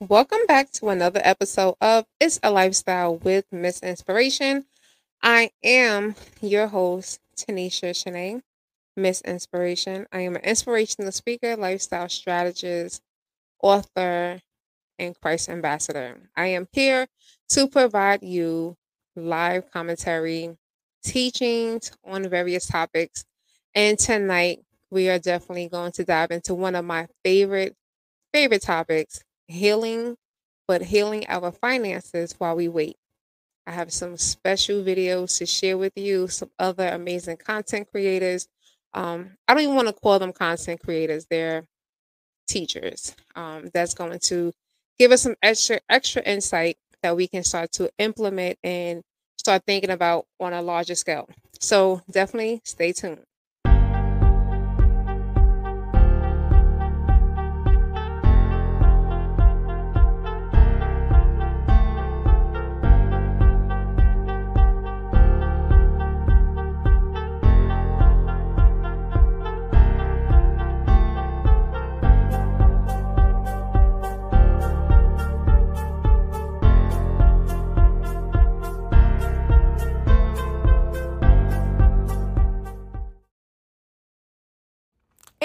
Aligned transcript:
Welcome 0.00 0.40
back 0.46 0.72
to 0.72 0.90
another 0.90 1.22
episode 1.24 1.76
of 1.80 2.04
It's 2.20 2.38
a 2.42 2.50
Lifestyle 2.50 3.16
with 3.16 3.46
Miss 3.50 3.80
Inspiration. 3.80 4.66
I 5.22 5.50
am 5.64 6.16
your 6.42 6.66
host, 6.66 7.20
Tanisha 7.34 7.92
Shanae, 7.92 8.42
Miss 8.94 9.22
Inspiration. 9.22 10.06
I 10.12 10.20
am 10.20 10.36
an 10.36 10.42
inspirational 10.42 11.12
speaker, 11.12 11.56
lifestyle 11.56 12.10
strategist, 12.10 13.00
author, 13.62 14.40
and 14.98 15.20
Christ 15.20 15.48
ambassador. 15.48 16.30
I 16.36 16.48
am 16.48 16.68
here 16.72 17.06
to 17.50 17.66
provide 17.66 18.22
you 18.22 18.76
live 19.16 19.70
commentary, 19.70 20.58
teachings 21.04 21.92
on 22.04 22.28
various 22.28 22.66
topics. 22.66 23.24
And 23.74 23.98
tonight, 23.98 24.60
we 24.90 25.08
are 25.08 25.18
definitely 25.18 25.68
going 25.68 25.92
to 25.92 26.04
dive 26.04 26.32
into 26.32 26.54
one 26.54 26.74
of 26.74 26.84
my 26.84 27.08
favorite, 27.24 27.74
favorite 28.32 28.62
topics 28.62 29.22
healing, 29.48 30.16
but 30.68 30.82
healing 30.82 31.24
our 31.28 31.52
finances 31.52 32.34
while 32.38 32.56
we 32.56 32.68
wait. 32.68 32.96
I 33.66 33.72
have 33.72 33.92
some 33.92 34.16
special 34.16 34.82
videos 34.82 35.38
to 35.38 35.46
share 35.46 35.78
with 35.78 35.92
you, 35.96 36.28
some 36.28 36.50
other 36.58 36.88
amazing 36.88 37.38
content 37.38 37.88
creators. 37.90 38.48
Um, 38.94 39.36
I 39.48 39.54
don't 39.54 39.64
even 39.64 39.74
want 39.74 39.88
to 39.88 39.94
call 39.94 40.18
them 40.18 40.32
content 40.32 40.80
creators, 40.82 41.26
they're 41.26 41.64
teachers. 42.48 43.14
Um, 43.34 43.70
that's 43.72 43.94
going 43.94 44.18
to 44.18 44.52
give 44.98 45.12
us 45.12 45.22
some 45.22 45.36
extra 45.42 45.80
extra 45.88 46.22
insight 46.22 46.78
that 47.02 47.16
we 47.16 47.28
can 47.28 47.44
start 47.44 47.72
to 47.72 47.90
implement 47.98 48.58
and 48.64 49.02
start 49.38 49.62
thinking 49.66 49.90
about 49.90 50.26
on 50.40 50.52
a 50.52 50.62
larger 50.62 50.94
scale. 50.94 51.28
So 51.60 52.02
definitely 52.10 52.62
stay 52.64 52.92
tuned. 52.92 53.24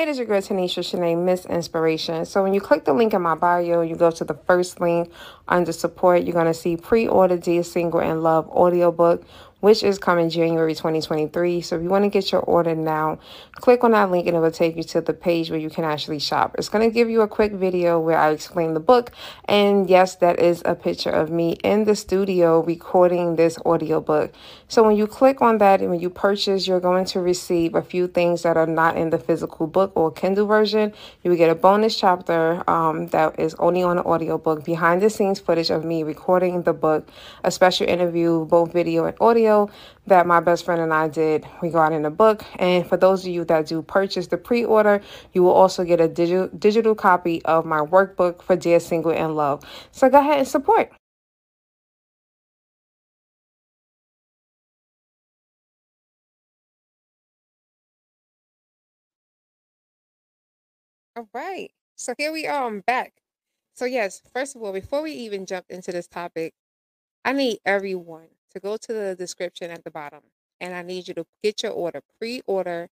It 0.01 0.07
is 0.07 0.17
your 0.17 0.25
girl 0.25 0.41
Tanisha 0.41 0.79
Shanae, 0.79 1.15
Miss 1.15 1.45
Inspiration. 1.45 2.25
So 2.25 2.41
when 2.41 2.55
you 2.55 2.59
click 2.59 2.85
the 2.85 2.93
link 2.93 3.13
in 3.13 3.21
my 3.21 3.35
bio, 3.35 3.81
you 3.81 3.95
go 3.95 4.09
to 4.09 4.23
the 4.23 4.33
first 4.33 4.81
link 4.81 5.11
under 5.47 5.71
support. 5.71 6.23
You're 6.23 6.33
gonna 6.33 6.55
see 6.55 6.75
pre-order 6.75 7.37
Dear 7.37 7.61
Single 7.61 7.99
and 7.99 8.23
Love 8.23 8.49
audiobook 8.49 9.23
which 9.61 9.83
is 9.83 9.97
coming 9.97 10.29
January 10.29 10.73
2023. 10.73 11.61
So 11.61 11.77
if 11.77 11.83
you 11.83 11.89
want 11.89 12.03
to 12.03 12.09
get 12.09 12.31
your 12.31 12.41
order 12.41 12.75
now, 12.75 13.19
click 13.53 13.83
on 13.83 13.91
that 13.91 14.11
link 14.11 14.27
and 14.27 14.35
it 14.35 14.39
will 14.39 14.51
take 14.51 14.75
you 14.75 14.83
to 14.83 15.01
the 15.01 15.13
page 15.13 15.49
where 15.49 15.59
you 15.59 15.69
can 15.69 15.85
actually 15.85 16.19
shop. 16.19 16.55
It's 16.57 16.67
going 16.67 16.87
to 16.87 16.93
give 16.93 17.09
you 17.09 17.21
a 17.21 17.27
quick 17.27 17.53
video 17.53 17.99
where 17.99 18.17
I 18.17 18.31
explain 18.31 18.73
the 18.73 18.79
book. 18.79 19.11
And 19.45 19.89
yes, 19.89 20.15
that 20.15 20.39
is 20.39 20.61
a 20.65 20.75
picture 20.75 21.11
of 21.11 21.29
me 21.29 21.53
in 21.63 21.85
the 21.85 21.95
studio 21.95 22.63
recording 22.63 23.35
this 23.35 23.57
audiobook. 23.59 24.33
So 24.67 24.83
when 24.83 24.95
you 24.95 25.05
click 25.05 25.41
on 25.41 25.59
that 25.59 25.79
and 25.79 25.91
when 25.91 25.99
you 25.99 26.09
purchase, 26.09 26.67
you're 26.67 26.79
going 26.79 27.05
to 27.05 27.19
receive 27.19 27.75
a 27.75 27.83
few 27.83 28.07
things 28.07 28.41
that 28.41 28.57
are 28.57 28.65
not 28.65 28.97
in 28.97 29.11
the 29.11 29.19
physical 29.19 29.67
book 29.67 29.91
or 29.95 30.11
Kindle 30.11 30.47
version. 30.47 30.91
You 31.23 31.31
will 31.31 31.37
get 31.37 31.51
a 31.51 31.55
bonus 31.55 31.95
chapter 31.99 32.67
um, 32.67 33.07
that 33.07 33.39
is 33.39 33.53
only 33.55 33.83
on 33.83 33.97
the 33.97 34.03
audiobook, 34.03 34.65
behind 34.65 35.03
the 35.03 35.09
scenes 35.09 35.39
footage 35.39 35.69
of 35.69 35.85
me 35.85 36.01
recording 36.01 36.63
the 36.63 36.73
book, 36.73 37.07
a 37.43 37.51
special 37.51 37.87
interview, 37.87 38.45
both 38.45 38.73
video 38.73 39.05
and 39.05 39.15
audio 39.21 39.50
video 39.51 39.69
that 40.07 40.25
my 40.25 40.39
best 40.39 40.65
friend 40.65 40.81
and 40.81 40.93
I 40.93 41.07
did 41.07 41.45
regarding 41.61 42.01
the 42.03 42.09
book. 42.09 42.43
And 42.59 42.85
for 42.87 42.97
those 42.97 43.25
of 43.25 43.31
you 43.31 43.45
that 43.45 43.67
do 43.67 43.81
purchase 43.81 44.27
the 44.27 44.37
pre 44.37 44.65
order, 44.65 45.01
you 45.33 45.43
will 45.43 45.51
also 45.51 45.83
get 45.83 46.01
a 46.01 46.07
digital, 46.07 46.47
digital 46.57 46.95
copy 46.95 47.43
of 47.45 47.65
my 47.65 47.79
workbook 47.79 48.41
for 48.41 48.55
Dear 48.55 48.79
Single 48.79 49.11
and 49.11 49.35
Love. 49.35 49.63
So 49.91 50.09
go 50.09 50.19
ahead 50.19 50.39
and 50.39 50.47
support. 50.47 50.91
All 61.15 61.27
right. 61.33 61.71
So 61.95 62.13
here 62.17 62.31
we 62.31 62.47
are. 62.47 62.67
I'm 62.67 62.81
back. 62.81 63.13
So, 63.75 63.85
yes, 63.85 64.21
first 64.33 64.55
of 64.55 64.63
all, 64.63 64.73
before 64.73 65.01
we 65.01 65.11
even 65.13 65.45
jump 65.45 65.65
into 65.69 65.91
this 65.91 66.07
topic, 66.07 66.53
I 67.25 67.33
need 67.33 67.59
everyone 67.65 68.29
to 68.51 68.59
go 68.59 68.77
to 68.77 68.93
the 68.93 69.15
description 69.15 69.71
at 69.71 69.83
the 69.83 69.91
bottom 69.91 70.21
and 70.61 70.75
I 70.75 70.83
need 70.83 71.07
you 71.07 71.13
to 71.15 71.25
get 71.43 71.63
your 71.63 71.73
order, 71.73 72.01
pre 72.19 72.41
order 72.45 72.87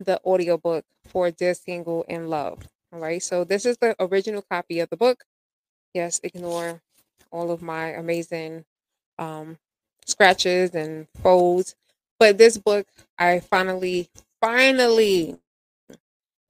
the 0.00 0.20
audiobook 0.24 0.84
for 1.06 1.30
Dear 1.30 1.54
Single 1.54 2.04
in 2.08 2.28
Love. 2.28 2.68
All 2.92 2.98
right. 2.98 3.22
So 3.22 3.44
this 3.44 3.64
is 3.64 3.78
the 3.78 3.94
original 4.00 4.42
copy 4.42 4.80
of 4.80 4.90
the 4.90 4.96
book. 4.96 5.24
Yes, 5.94 6.20
ignore 6.22 6.80
all 7.30 7.50
of 7.50 7.62
my 7.62 7.90
amazing 7.90 8.64
um, 9.18 9.58
scratches 10.04 10.74
and 10.74 11.06
folds. 11.22 11.74
But 12.18 12.38
this 12.38 12.58
book, 12.58 12.86
I 13.18 13.40
finally, 13.40 14.08
finally 14.40 15.36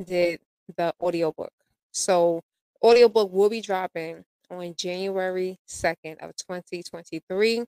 did 0.04 0.40
the 0.76 0.94
audiobook. 1.00 1.52
So 1.92 2.42
audiobook 2.82 3.32
will 3.32 3.50
be 3.50 3.60
dropping 3.60 4.24
on 4.50 4.74
January 4.76 5.58
2nd 5.68 6.18
of 6.20 6.36
2023. 6.36 7.64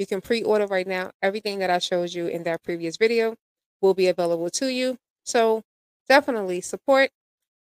You 0.00 0.06
can 0.06 0.22
pre-order 0.22 0.66
right 0.66 0.86
now. 0.86 1.10
Everything 1.20 1.58
that 1.58 1.68
I 1.68 1.78
showed 1.78 2.14
you 2.14 2.26
in 2.26 2.44
that 2.44 2.62
previous 2.62 2.96
video 2.96 3.34
will 3.82 3.92
be 3.92 4.06
available 4.08 4.48
to 4.48 4.68
you. 4.68 4.96
So 5.24 5.60
definitely 6.08 6.62
support 6.62 7.10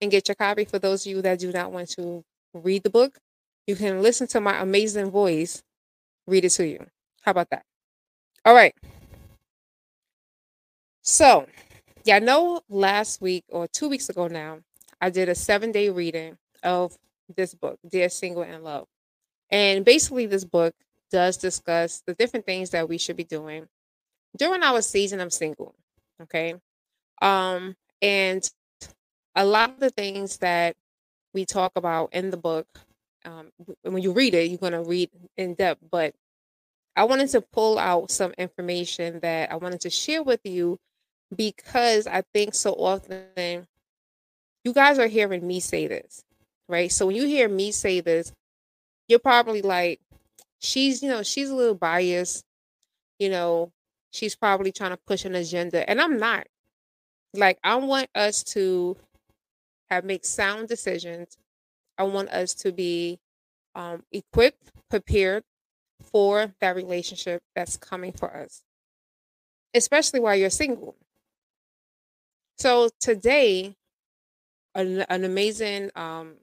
and 0.01 0.12
get 0.12 0.28
your 0.28 0.35
copy 0.35 0.66
for 0.66 0.78
those 0.78 1.06
of 1.06 1.12
you 1.13 1.22
that 1.22 1.40
do 1.40 1.53
not 1.53 1.72
want 1.72 1.91
to 1.91 2.25
read 2.53 2.84
the 2.84 2.90
book. 2.90 3.19
You 3.68 3.78
can 3.78 4.01
listen 4.01 4.28
to 4.28 4.41
my 4.41 4.59
amazing 4.59 5.12
voice 5.12 5.63
read 6.28 6.44
it 6.44 6.50
to 6.50 6.68
you. 6.68 6.88
How 7.22 7.31
about 7.31 7.51
that? 7.51 7.63
All 8.44 8.53
right. 8.53 8.75
So, 11.03 11.47
yeah, 12.03 12.17
I 12.17 12.19
know 12.19 12.59
last 12.67 13.22
week 13.22 13.46
or 13.47 13.66
two 13.66 13.88
weeks 13.88 14.09
ago 14.09 14.28
now, 14.28 14.59
I 15.00 15.09
did 15.09 15.29
a 15.29 15.35
seven 15.35 15.72
day 15.72 15.90
reading 15.90 16.38
of 16.63 16.97
this 17.34 17.53
book, 17.53 17.79
Dear 17.90 18.09
Single 18.09 18.44
and 18.44 18.62
Love. 18.62 18.88
And 19.50 19.85
basically, 19.85 20.25
this 20.25 20.44
book 20.44 20.73
does 21.12 21.38
discuss 21.38 22.02
the 22.06 22.14
different 22.14 22.46
things 22.46 22.72
that 22.72 22.90
we 22.90 22.98
should 22.98 23.18
be 23.18 23.24
doing 23.24 23.68
during 24.38 24.64
our 24.64 24.82
season 24.82 25.20
of 25.20 25.34
single. 25.34 25.76
Okay. 26.22 26.56
Um, 27.22 27.76
and 28.02 28.50
a 29.36 29.46
lot 29.46 29.72
of 29.72 29.80
the 29.80 29.90
things 29.90 30.38
that 30.38 30.76
we 31.34 31.46
talk 31.46 31.74
about 31.76 32.14
in 32.14 32.32
the 32.32 32.38
book, 32.38 32.68
um, 33.26 33.52
when 33.84 34.02
you 34.02 34.12
read 34.12 34.34
it, 34.34 34.50
you're 34.50 34.58
going 34.58 34.74
to 34.74 34.84
read 34.84 35.10
in 35.38 35.54
depth, 35.56 35.82
but 35.92 36.14
I 36.96 37.04
wanted 37.04 37.30
to 37.30 37.42
pull 37.42 37.78
out 37.78 38.10
some 38.12 38.32
information 38.38 39.20
that 39.22 39.52
I 39.52 39.56
wanted 39.58 39.82
to 39.82 39.90
share 39.90 40.24
with 40.24 40.40
you 40.44 40.78
because 41.36 42.08
I 42.08 42.24
think 42.34 42.54
so 42.54 42.74
often 42.74 43.68
you 44.64 44.74
guys 44.74 44.98
are 44.98 45.08
hearing 45.08 45.46
me 45.46 45.60
say 45.60 45.88
this, 45.88 46.24
right? 46.70 46.92
So 46.92 47.08
when 47.08 47.16
you 47.16 47.26
hear 47.26 47.50
me 47.50 47.72
say 47.72 48.00
this, 48.00 48.32
you're 49.08 49.20
probably 49.20 49.62
like, 49.62 50.00
she's, 50.60 51.04
you 51.04 51.10
know, 51.10 51.24
she's 51.24 51.50
a 51.50 51.56
little 51.56 51.76
biased. 51.76 52.46
You 53.20 53.30
know, 53.30 53.72
she's 54.12 54.36
probably 54.36 54.72
trying 54.72 54.92
to 54.92 55.00
push 55.08 55.26
an 55.26 55.36
agenda, 55.36 55.90
and 55.90 56.02
I'm 56.02 56.18
not. 56.18 56.48
Like, 57.34 57.60
I 57.64 57.76
want 57.76 58.10
us 58.16 58.44
to 58.56 58.98
have 59.90 60.06
make 60.06 60.26
sound 60.26 60.68
decisions. 60.68 61.38
I 61.97 62.03
want 62.03 62.29
us 62.29 62.53
to 62.56 62.72
be 62.72 63.20
um, 63.76 64.03
equipped, 64.12 64.72
prepared 64.90 65.44
for 66.02 66.53
that 66.62 66.76
relationship 66.76 67.41
that's 67.56 67.78
coming 67.78 68.14
for 68.14 68.35
us, 68.35 68.64
especially 69.74 70.20
while 70.20 70.35
you're 70.35 70.50
single. 70.50 70.96
So 72.58 72.90
today, 73.00 73.76
an, 74.74 75.02
an 75.09 75.24
amazing 75.24 75.91
um, 75.96 76.35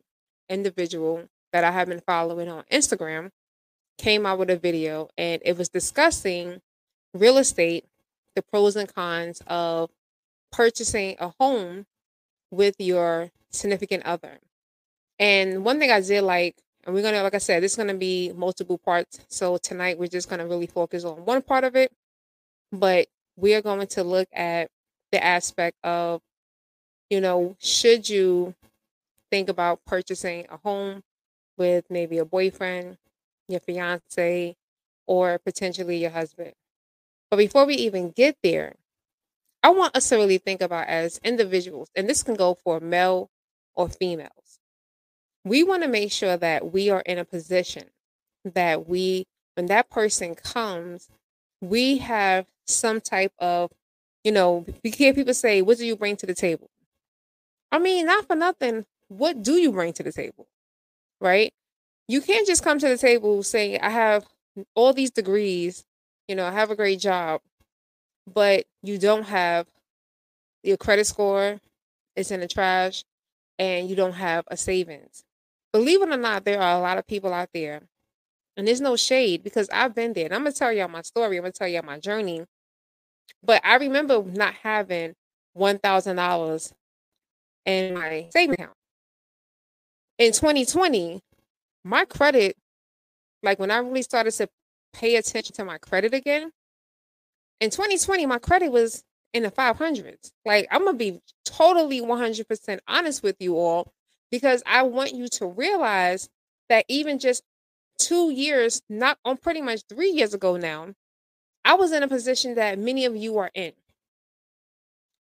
individual 0.48 1.28
that 1.52 1.64
I 1.64 1.70
have 1.70 1.88
been 1.88 2.00
following 2.00 2.48
on 2.48 2.64
Instagram 2.72 3.31
came 3.98 4.26
out 4.26 4.38
with 4.38 4.50
a 4.50 4.56
video 4.56 5.08
and 5.16 5.40
it 5.44 5.56
was 5.56 5.68
discussing 5.68 6.60
real 7.14 7.38
estate, 7.38 7.84
the 8.34 8.42
pros 8.42 8.76
and 8.76 8.92
cons 8.92 9.42
of 9.46 9.90
purchasing 10.50 11.16
a 11.18 11.32
home 11.40 11.86
with 12.50 12.76
your 12.78 13.30
significant 13.50 14.04
other. 14.04 14.38
And 15.18 15.64
one 15.64 15.78
thing 15.78 15.90
I 15.90 16.00
did 16.00 16.22
like, 16.22 16.56
and 16.84 16.94
we're 16.94 17.02
gonna, 17.02 17.22
like 17.22 17.34
I 17.34 17.38
said, 17.38 17.62
this 17.62 17.72
is 17.72 17.76
gonna 17.76 17.94
be 17.94 18.32
multiple 18.34 18.78
parts. 18.78 19.20
So 19.28 19.56
tonight 19.56 19.98
we're 19.98 20.08
just 20.08 20.28
gonna 20.28 20.46
really 20.46 20.66
focus 20.66 21.04
on 21.04 21.24
one 21.24 21.42
part 21.42 21.64
of 21.64 21.76
it, 21.76 21.92
but 22.72 23.06
we 23.36 23.54
are 23.54 23.62
going 23.62 23.86
to 23.86 24.04
look 24.04 24.28
at 24.32 24.68
the 25.10 25.22
aspect 25.22 25.76
of, 25.84 26.20
you 27.10 27.20
know, 27.20 27.56
should 27.60 28.08
you 28.08 28.54
think 29.30 29.48
about 29.48 29.84
purchasing 29.86 30.46
a 30.50 30.56
home 30.58 31.02
with 31.56 31.84
maybe 31.90 32.18
a 32.18 32.24
boyfriend, 32.24 32.98
your 33.48 33.60
fiance, 33.60 34.56
or 35.06 35.38
potentially 35.38 35.98
your 35.98 36.10
husband. 36.10 36.52
But 37.30 37.38
before 37.38 37.66
we 37.66 37.74
even 37.76 38.10
get 38.10 38.36
there, 38.42 38.76
I 39.62 39.70
want 39.70 39.96
us 39.96 40.08
to 40.10 40.16
really 40.16 40.38
think 40.38 40.60
about 40.60 40.88
as 40.88 41.18
individuals, 41.24 41.88
and 41.96 42.08
this 42.08 42.22
can 42.22 42.34
go 42.34 42.54
for 42.54 42.80
male 42.80 43.30
or 43.74 43.88
females. 43.88 44.60
We 45.44 45.64
want 45.64 45.82
to 45.82 45.88
make 45.88 46.12
sure 46.12 46.36
that 46.36 46.72
we 46.72 46.90
are 46.90 47.02
in 47.02 47.18
a 47.18 47.24
position 47.24 47.84
that 48.44 48.88
we, 48.88 49.26
when 49.54 49.66
that 49.66 49.90
person 49.90 50.34
comes, 50.34 51.08
we 51.60 51.98
have 51.98 52.46
some 52.66 53.00
type 53.00 53.32
of, 53.38 53.72
you 54.24 54.32
know, 54.32 54.66
we 54.84 54.90
hear 54.90 55.14
people 55.14 55.34
say, 55.34 55.62
What 55.62 55.78
do 55.78 55.86
you 55.86 55.96
bring 55.96 56.16
to 56.18 56.26
the 56.26 56.34
table? 56.34 56.70
I 57.70 57.78
mean, 57.78 58.06
not 58.06 58.26
for 58.26 58.36
nothing. 58.36 58.86
What 59.08 59.42
do 59.42 59.54
you 59.54 59.72
bring 59.72 59.92
to 59.94 60.02
the 60.02 60.12
table? 60.12 60.46
Right? 61.20 61.52
You 62.12 62.20
can't 62.20 62.46
just 62.46 62.62
come 62.62 62.78
to 62.78 62.88
the 62.90 62.98
table 62.98 63.42
saying, 63.42 63.80
I 63.80 63.88
have 63.88 64.26
all 64.74 64.92
these 64.92 65.10
degrees, 65.10 65.82
you 66.28 66.34
know, 66.34 66.44
I 66.44 66.50
have 66.50 66.70
a 66.70 66.76
great 66.76 67.00
job, 67.00 67.40
but 68.30 68.66
you 68.82 68.98
don't 68.98 69.22
have 69.22 69.66
your 70.62 70.76
credit 70.76 71.06
score, 71.06 71.58
it's 72.14 72.30
in 72.30 72.40
the 72.40 72.48
trash, 72.48 73.04
and 73.58 73.88
you 73.88 73.96
don't 73.96 74.12
have 74.12 74.44
a 74.48 74.58
savings. 74.58 75.24
Believe 75.72 76.02
it 76.02 76.10
or 76.10 76.18
not, 76.18 76.44
there 76.44 76.60
are 76.60 76.76
a 76.76 76.82
lot 76.82 76.98
of 76.98 77.06
people 77.06 77.32
out 77.32 77.48
there, 77.54 77.80
and 78.58 78.68
there's 78.68 78.82
no 78.82 78.94
shade 78.94 79.42
because 79.42 79.70
I've 79.72 79.94
been 79.94 80.12
there. 80.12 80.26
And 80.26 80.34
I'm 80.34 80.42
gonna 80.42 80.52
tell 80.52 80.70
y'all 80.70 80.88
my 80.88 81.00
story, 81.00 81.38
I'm 81.38 81.44
gonna 81.44 81.52
tell 81.52 81.66
y'all 81.66 81.82
my 81.82 81.98
journey. 81.98 82.44
But 83.42 83.62
I 83.64 83.76
remember 83.76 84.22
not 84.22 84.52
having 84.62 85.14
one 85.54 85.78
thousand 85.78 86.16
dollars 86.16 86.74
in 87.64 87.94
my 87.94 88.26
savings 88.34 88.56
account. 88.56 88.76
In 90.18 90.32
2020, 90.32 91.22
my 91.84 92.05
credit, 92.05 92.56
like 93.43 93.58
when 93.58 93.70
I 93.70 93.79
really 93.79 94.02
started 94.02 94.32
to 94.32 94.49
pay 94.93 95.17
attention 95.17 95.55
to 95.56 95.64
my 95.64 95.79
credit 95.79 96.14
again, 96.14 96.52
in 97.61 97.70
2020, 97.70 98.26
my 98.26 98.38
credit 98.38 98.70
was 98.70 99.05
in 99.32 99.43
the 99.43 99.50
500s. 99.50 100.32
Like, 100.44 100.67
I'm 100.70 100.84
going 100.84 100.99
to 100.99 100.99
be 100.99 101.20
totally 101.44 102.00
100% 102.00 102.79
honest 102.88 103.23
with 103.23 103.37
you 103.40 103.56
all 103.56 103.93
because 104.31 104.62
I 104.67 104.82
want 104.82 105.14
you 105.14 105.29
to 105.29 105.46
realize 105.46 106.29
that 106.69 106.84
even 106.88 107.19
just 107.19 107.43
two 107.99 108.31
years, 108.31 108.82
not 108.88 109.19
on 109.25 109.37
pretty 109.37 109.61
much 109.61 109.82
three 109.88 110.11
years 110.11 110.34
ago 110.34 110.56
now, 110.56 110.94
I 111.64 111.75
was 111.75 111.93
in 111.93 112.02
a 112.02 112.08
position 112.08 112.56
that 112.56 112.79
many 112.79 113.05
of 113.05 113.17
you 113.17 113.38
are 113.38 113.50
in. 113.55 113.73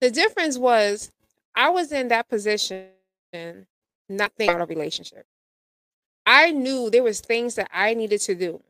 The 0.01 0.11
difference 0.11 0.57
was 0.57 1.11
I 1.55 1.69
was 1.69 1.91
in 1.91 2.09
that 2.09 2.29
position 2.29 2.89
not 3.33 4.31
thinking 4.37 4.55
about 4.55 4.69
a 4.69 4.73
relationship. 4.73 5.25
I 6.27 6.51
knew 6.51 6.89
there 6.89 7.03
was 7.03 7.21
things 7.21 7.55
that 7.55 7.69
I 7.73 7.93
needed 7.93 8.19
to 8.21 8.35
do. 8.35 8.61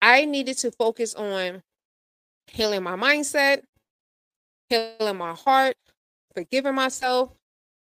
I 0.00 0.24
needed 0.24 0.56
to 0.58 0.70
focus 0.70 1.12
on 1.12 1.64
healing 2.46 2.84
my 2.84 2.94
mindset, 2.94 3.62
healing 4.68 5.16
my 5.16 5.34
heart, 5.34 5.76
forgiving 6.34 6.76
myself, 6.76 7.32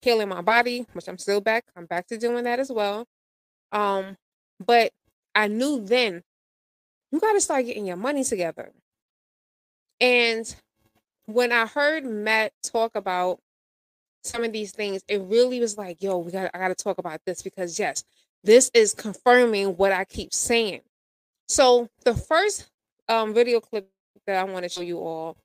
healing 0.03 0.29
my 0.29 0.43
body, 0.43 0.87
which 0.93 1.09
I'm 1.09 1.17
still 1.17 1.41
back. 1.41 1.65
I'm 1.75 1.87
back 1.87 2.07
to 2.09 2.19
doing 2.19 2.45
that 2.45 2.61
as 2.61 2.71
well. 2.71 3.07
Um, 3.73 4.19
but 4.65 4.93
I 5.35 5.49
knew 5.49 5.81
then 5.83 6.23
you 7.11 7.21
got 7.21 7.33
to 7.33 7.41
start 7.41 7.65
getting 7.65 7.87
your 7.87 7.97
money 7.97 8.23
together. 8.23 8.71
And 9.99 10.55
when 11.25 11.53
I 11.53 11.65
heard 11.65 12.05
Matt 12.05 12.53
talk 12.63 12.97
about 12.97 13.39
some 14.25 14.45
of 14.45 14.53
these 14.53 14.73
things, 14.73 15.03
it 15.09 15.23
really 15.23 15.59
was 15.59 15.79
like, 15.79 16.03
yo, 16.03 16.19
we 16.19 16.33
got 16.33 16.51
I 16.53 16.59
got 16.59 16.69
to 16.69 16.75
talk 16.75 16.99
about 16.99 17.21
this 17.25 17.41
because 17.41 17.79
yes, 17.79 18.05
this 18.45 18.71
is 18.75 18.95
confirming 18.95 19.77
what 19.77 19.93
I 19.93 20.05
keep 20.05 20.35
saying. 20.35 20.81
So 21.49 21.89
the 22.05 22.15
first 22.15 22.71
um, 23.09 23.35
video 23.35 23.61
clip 23.61 23.89
that 24.27 24.37
I 24.37 24.45
want 24.45 24.65
to 24.65 24.69
show 24.69 24.83
you 24.83 24.99
all 24.99 25.37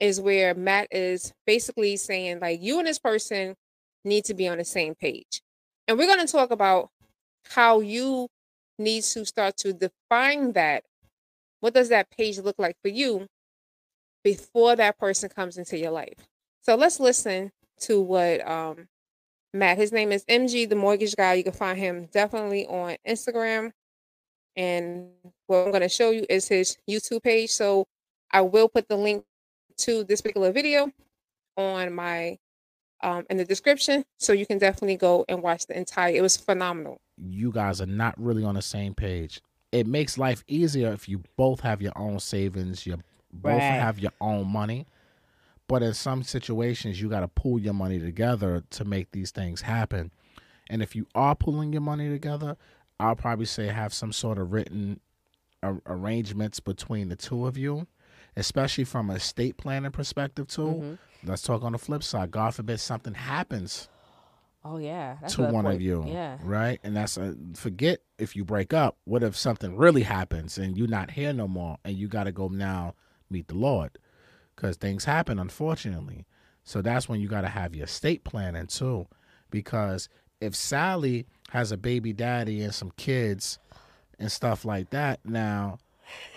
is 0.00 0.20
where 0.20 0.54
Matt 0.54 0.88
is 0.90 1.32
basically 1.46 1.96
saying 1.96 2.40
like 2.40 2.62
you 2.62 2.78
and 2.78 2.86
this 2.86 2.98
person 2.98 3.54
need 4.04 4.24
to 4.26 4.34
be 4.34 4.48
on 4.48 4.58
the 4.58 4.64
same 4.64 4.94
page. 4.94 5.42
And 5.86 5.98
we're 5.98 6.06
going 6.06 6.24
to 6.24 6.30
talk 6.30 6.50
about 6.50 6.90
how 7.48 7.80
you 7.80 8.28
need 8.78 9.02
to 9.02 9.24
start 9.24 9.56
to 9.58 9.72
define 9.72 10.52
that. 10.52 10.84
What 11.60 11.74
does 11.74 11.88
that 11.88 12.10
page 12.10 12.38
look 12.38 12.56
like 12.58 12.76
for 12.82 12.88
you 12.88 13.26
before 14.22 14.76
that 14.76 14.98
person 14.98 15.28
comes 15.28 15.58
into 15.58 15.76
your 15.76 15.90
life? 15.90 16.28
So 16.62 16.76
let's 16.76 17.00
listen 17.00 17.50
to 17.80 18.00
what 18.00 18.46
um, 18.46 18.88
Matt, 19.54 19.78
his 19.78 19.92
name 19.92 20.12
is 20.12 20.24
MG, 20.26 20.68
the 20.68 20.76
mortgage 20.76 21.16
guy. 21.16 21.34
You 21.34 21.44
can 21.44 21.52
find 21.52 21.78
him 21.78 22.08
definitely 22.12 22.66
on 22.66 22.96
Instagram. 23.06 23.72
And 24.56 25.08
what 25.46 25.64
I'm 25.64 25.70
going 25.70 25.82
to 25.82 25.88
show 25.88 26.10
you 26.10 26.26
is 26.28 26.48
his 26.48 26.76
YouTube 26.88 27.22
page. 27.22 27.50
So 27.50 27.86
I 28.30 28.42
will 28.42 28.68
put 28.68 28.88
the 28.88 28.96
link 28.96 29.24
to 29.78 30.04
this 30.04 30.20
particular 30.20 30.52
video 30.52 30.90
on 31.56 31.94
my 31.94 32.38
um, 33.02 33.24
in 33.30 33.36
the 33.36 33.44
description, 33.44 34.04
so 34.18 34.32
you 34.32 34.44
can 34.44 34.58
definitely 34.58 34.96
go 34.96 35.24
and 35.28 35.40
watch 35.42 35.66
the 35.66 35.76
entire. 35.78 36.14
It 36.14 36.20
was 36.20 36.36
phenomenal. 36.36 37.00
You 37.16 37.52
guys 37.52 37.80
are 37.80 37.86
not 37.86 38.14
really 38.18 38.44
on 38.44 38.56
the 38.56 38.62
same 38.62 38.94
page. 38.94 39.40
It 39.70 39.86
makes 39.86 40.18
life 40.18 40.42
easier 40.48 40.92
if 40.92 41.08
you 41.08 41.22
both 41.36 41.60
have 41.60 41.80
your 41.80 41.92
own 41.96 42.18
savings, 42.18 42.86
you 42.86 42.96
both 43.32 43.52
right. 43.52 43.60
have 43.60 43.98
your 43.98 44.12
own 44.20 44.48
money. 44.48 44.86
But 45.68 45.82
in 45.82 45.94
some 45.94 46.22
situations, 46.22 47.00
you 47.00 47.08
got 47.08 47.20
to 47.20 47.28
pull 47.28 47.60
your 47.60 47.74
money 47.74 48.00
together 48.00 48.64
to 48.70 48.84
make 48.84 49.12
these 49.12 49.30
things 49.30 49.60
happen. 49.60 50.10
And 50.70 50.82
if 50.82 50.96
you 50.96 51.06
are 51.14 51.34
pulling 51.34 51.72
your 51.72 51.82
money 51.82 52.08
together, 52.08 52.56
I'll 52.98 53.16
probably 53.16 53.46
say 53.46 53.66
have 53.66 53.94
some 53.94 54.12
sort 54.12 54.38
of 54.38 54.52
written 54.52 55.00
arrangements 55.62 56.60
between 56.60 57.08
the 57.08 57.16
two 57.16 57.46
of 57.46 57.56
you 57.56 57.86
especially 58.38 58.84
from 58.84 59.10
a 59.10 59.14
estate 59.14 59.56
planning 59.56 59.90
perspective 59.90 60.46
too. 60.46 60.62
Mm-hmm. 60.62 60.94
Let's 61.28 61.42
talk 61.42 61.62
on 61.62 61.72
the 61.72 61.78
flip 61.78 62.02
side. 62.02 62.30
God 62.30 62.54
forbid 62.54 62.78
something 62.78 63.14
happens. 63.14 63.88
Oh 64.64 64.78
yeah, 64.78 65.16
to 65.28 65.42
one 65.42 65.64
point. 65.64 65.76
of 65.76 65.82
you, 65.82 66.04
yeah, 66.06 66.38
right. 66.42 66.78
And 66.82 66.96
that's 66.96 67.16
a, 67.16 67.36
forget 67.54 68.00
if 68.18 68.36
you 68.36 68.44
break 68.44 68.72
up. 68.72 68.96
What 69.04 69.22
if 69.22 69.36
something 69.36 69.76
really 69.76 70.02
happens 70.02 70.58
and 70.58 70.76
you're 70.76 70.88
not 70.88 71.12
here 71.12 71.32
no 71.32 71.48
more, 71.48 71.78
and 71.84 71.96
you 71.96 72.08
got 72.08 72.24
to 72.24 72.32
go 72.32 72.48
now 72.48 72.94
meet 73.30 73.48
the 73.48 73.56
Lord, 73.56 73.98
because 74.58 74.76
things 74.76 75.04
happen, 75.04 75.38
unfortunately. 75.38 76.26
So 76.64 76.82
that's 76.82 77.08
when 77.08 77.20
you 77.20 77.28
got 77.28 77.42
to 77.42 77.48
have 77.48 77.74
your 77.74 77.84
estate 77.84 78.24
planning 78.24 78.66
too, 78.66 79.06
because 79.50 80.08
if 80.40 80.54
Sally 80.54 81.26
has 81.50 81.72
a 81.72 81.76
baby 81.76 82.12
daddy 82.12 82.62
and 82.62 82.74
some 82.74 82.92
kids 82.96 83.58
and 84.18 84.30
stuff 84.30 84.64
like 84.64 84.90
that, 84.90 85.20
now 85.24 85.78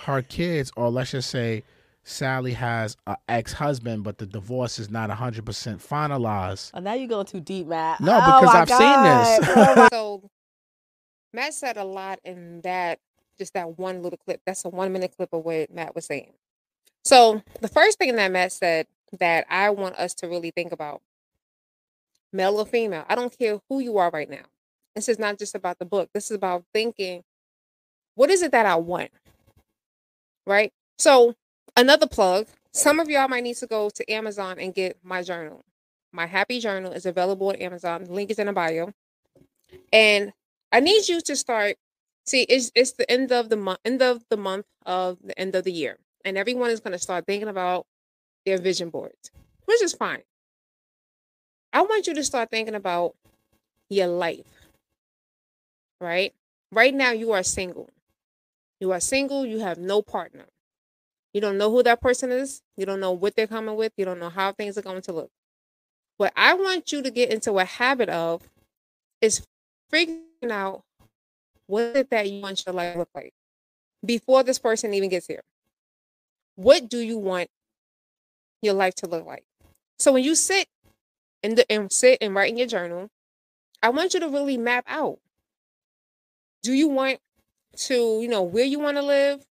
her 0.03 0.21
kids, 0.21 0.71
or 0.77 0.89
let's 0.89 1.11
just 1.11 1.29
say 1.29 1.63
Sally 2.03 2.53
has 2.53 2.95
an 3.07 3.15
ex 3.27 3.53
husband, 3.53 4.03
but 4.03 4.19
the 4.19 4.25
divorce 4.25 4.77
is 4.79 4.89
not 4.89 5.09
100% 5.09 5.41
finalized. 5.43 6.71
Oh, 6.73 6.79
now 6.79 6.93
you're 6.93 7.07
going 7.07 7.25
too 7.25 7.41
deep, 7.41 7.67
Matt. 7.67 7.99
No, 8.01 8.19
oh 8.21 8.39
because 8.41 8.55
oh 8.55 8.57
I've 8.59 8.67
God. 8.67 9.41
seen 9.41 9.55
this. 9.55 9.89
so, 9.89 10.29
Matt 11.33 11.53
said 11.53 11.77
a 11.77 11.83
lot 11.83 12.19
in 12.23 12.61
that, 12.61 12.99
just 13.37 13.53
that 13.55 13.77
one 13.79 14.03
little 14.03 14.17
clip. 14.17 14.41
That's 14.45 14.63
a 14.63 14.69
one 14.69 14.93
minute 14.93 15.13
clip 15.17 15.33
of 15.33 15.43
what 15.43 15.73
Matt 15.73 15.95
was 15.95 16.05
saying. 16.05 16.33
So, 17.03 17.41
the 17.59 17.67
first 17.67 17.97
thing 17.97 18.15
that 18.15 18.31
Matt 18.31 18.51
said 18.51 18.87
that 19.19 19.45
I 19.49 19.71
want 19.71 19.95
us 19.95 20.13
to 20.15 20.27
really 20.27 20.51
think 20.51 20.71
about 20.71 21.01
male 22.31 22.57
or 22.57 22.65
female, 22.65 23.05
I 23.09 23.15
don't 23.15 23.37
care 23.37 23.59
who 23.69 23.79
you 23.79 23.97
are 23.97 24.09
right 24.11 24.29
now. 24.29 24.43
This 24.95 25.09
is 25.09 25.19
not 25.19 25.39
just 25.39 25.55
about 25.55 25.79
the 25.79 25.85
book, 25.85 26.09
this 26.13 26.31
is 26.31 26.35
about 26.37 26.63
thinking 26.73 27.23
what 28.15 28.29
is 28.29 28.41
it 28.41 28.51
that 28.51 28.65
I 28.65 28.75
want? 28.75 29.09
Right? 30.45 30.73
So, 30.97 31.35
Another 31.77 32.07
plug 32.07 32.47
some 32.73 32.99
of 32.99 33.09
y'all 33.09 33.27
might 33.27 33.43
need 33.43 33.57
to 33.57 33.67
go 33.67 33.89
to 33.89 34.11
Amazon 34.11 34.57
and 34.57 34.73
get 34.73 34.97
my 35.03 35.23
journal. 35.23 35.63
My 36.13 36.25
happy 36.25 36.59
journal 36.59 36.93
is 36.93 37.05
available 37.05 37.51
at 37.51 37.59
Amazon. 37.59 38.05
The 38.05 38.13
link 38.13 38.29
is 38.29 38.39
in 38.39 38.47
the 38.47 38.53
bio. 38.53 38.93
And 39.91 40.31
I 40.71 40.79
need 40.79 41.07
you 41.09 41.19
to 41.21 41.35
start. 41.35 41.75
See, 42.25 42.43
it's 42.43 42.71
it's 42.75 42.91
the 42.91 43.09
end 43.11 43.31
of 43.31 43.49
the 43.49 43.57
month, 43.57 43.79
end 43.83 44.01
of 44.01 44.23
the 44.29 44.37
month 44.37 44.65
of 44.85 45.17
the 45.23 45.37
end 45.39 45.55
of 45.55 45.63
the 45.63 45.71
year, 45.71 45.97
and 46.25 46.37
everyone 46.37 46.71
is 46.71 46.79
going 46.79 46.93
to 46.93 46.99
start 46.99 47.25
thinking 47.25 47.49
about 47.49 47.85
their 48.45 48.57
vision 48.57 48.89
boards, 48.89 49.31
which 49.65 49.81
is 49.81 49.93
fine. 49.93 50.23
I 51.73 51.81
want 51.81 52.07
you 52.07 52.13
to 52.15 52.23
start 52.23 52.49
thinking 52.49 52.75
about 52.75 53.15
your 53.89 54.07
life. 54.07 54.69
Right? 55.99 56.33
Right 56.71 56.93
now, 56.93 57.11
you 57.11 57.31
are 57.31 57.43
single. 57.43 57.89
You 58.79 58.91
are 58.91 58.99
single. 58.99 59.45
You 59.45 59.59
have 59.59 59.77
no 59.77 60.01
partner. 60.01 60.45
You 61.33 61.41
don't 61.41 61.57
know 61.57 61.71
who 61.71 61.83
that 61.83 62.01
person 62.01 62.31
is. 62.31 62.61
You 62.75 62.85
don't 62.85 62.99
know 62.99 63.11
what 63.11 63.35
they're 63.35 63.47
coming 63.47 63.75
with. 63.75 63.93
You 63.97 64.05
don't 64.05 64.19
know 64.19 64.29
how 64.29 64.51
things 64.51 64.77
are 64.77 64.81
going 64.81 65.01
to 65.03 65.13
look. 65.13 65.29
What 66.17 66.33
I 66.35 66.53
want 66.53 66.91
you 66.91 67.01
to 67.01 67.11
get 67.11 67.31
into 67.31 67.57
a 67.57 67.65
habit 67.65 68.09
of 68.09 68.49
is 69.21 69.45
figuring 69.89 70.21
out 70.49 70.83
what 71.67 71.95
it 71.95 72.09
that 72.09 72.29
you 72.29 72.41
want 72.41 72.63
your 72.65 72.75
life 72.75 72.93
to 72.93 72.99
look 72.99 73.09
like 73.15 73.33
before 74.03 74.43
this 74.43 74.59
person 74.59 74.93
even 74.93 75.09
gets 75.09 75.27
here. 75.27 75.41
What 76.61 76.89
do 76.89 76.99
you 76.99 77.17
want 77.17 77.49
your 78.61 78.73
life 78.73 78.95
to 78.95 79.07
look 79.07 79.25
like? 79.25 79.43
So 79.99 80.13
when 80.13 80.23
you 80.23 80.35
sit 80.35 80.67
and, 81.43 81.63
and 81.69 81.91
sit 81.91 82.19
and 82.21 82.35
write 82.35 82.51
in 82.51 82.57
your 82.57 82.67
journal, 82.67 83.09
I 83.81 83.89
want 83.89 84.13
you 84.13 84.19
to 84.19 84.29
really 84.29 84.57
map 84.57 84.85
out 84.87 85.19
do 86.63 86.73
you 86.73 86.87
want 86.87 87.19
to, 87.75 88.19
you 88.21 88.27
know, 88.27 88.43
where 88.43 88.63
you 88.63 88.79
want 88.79 88.97
to 88.97 89.03
live, 89.03 89.43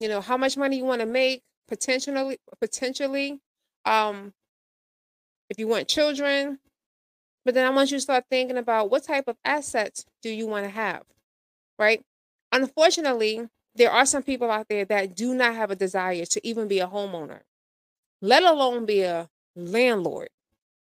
you 0.00 0.08
know, 0.08 0.20
how 0.20 0.36
much 0.36 0.56
money 0.56 0.76
you 0.76 0.84
want 0.84 1.00
to 1.00 1.06
make, 1.06 1.42
potentially, 1.68 2.38
potentially, 2.60 3.40
um, 3.84 4.32
if 5.50 5.58
you 5.58 5.68
want 5.68 5.88
children. 5.88 6.58
But 7.44 7.54
then 7.54 7.66
I 7.66 7.70
want 7.70 7.90
you 7.90 7.96
to 7.96 8.00
start 8.00 8.24
thinking 8.30 8.56
about 8.56 8.90
what 8.90 9.04
type 9.04 9.28
of 9.28 9.36
assets 9.44 10.04
do 10.22 10.30
you 10.30 10.46
want 10.46 10.64
to 10.64 10.70
have, 10.70 11.02
right? 11.78 12.02
Unfortunately, 12.52 13.48
there 13.74 13.90
are 13.90 14.06
some 14.06 14.22
people 14.22 14.50
out 14.50 14.68
there 14.68 14.84
that 14.84 15.16
do 15.16 15.34
not 15.34 15.54
have 15.54 15.70
a 15.70 15.76
desire 15.76 16.24
to 16.26 16.46
even 16.46 16.68
be 16.68 16.80
a 16.80 16.86
homeowner, 16.86 17.40
let 18.20 18.42
alone 18.42 18.84
be 18.84 19.02
a 19.02 19.28
landlord. 19.56 20.28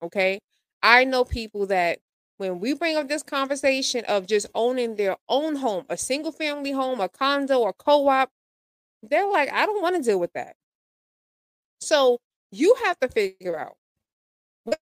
Okay. 0.02 0.40
I 0.82 1.06
know 1.06 1.24
people 1.24 1.66
that 1.68 2.00
when 2.38 2.60
we 2.60 2.74
bring 2.74 2.98
up 2.98 3.08
this 3.08 3.24
conversation 3.24 4.04
of 4.06 4.28
just 4.28 4.48
owning 4.54 4.96
their 4.96 5.16
own 5.30 5.56
home, 5.56 5.86
a 5.90 5.96
single 5.96 6.32
family 6.32 6.72
home, 6.72 7.00
a 7.00 7.08
condo, 7.08 7.60
or 7.60 7.72
co 7.72 8.08
op, 8.10 8.30
they're 9.02 9.30
like, 9.30 9.52
I 9.52 9.66
don't 9.66 9.82
want 9.82 9.96
to 9.96 10.02
deal 10.02 10.20
with 10.20 10.34
that. 10.34 10.56
So 11.80 12.20
you 12.52 12.76
have 12.84 13.00
to 13.00 13.08
figure 13.08 13.58
out 13.58 13.78
what 14.64 14.80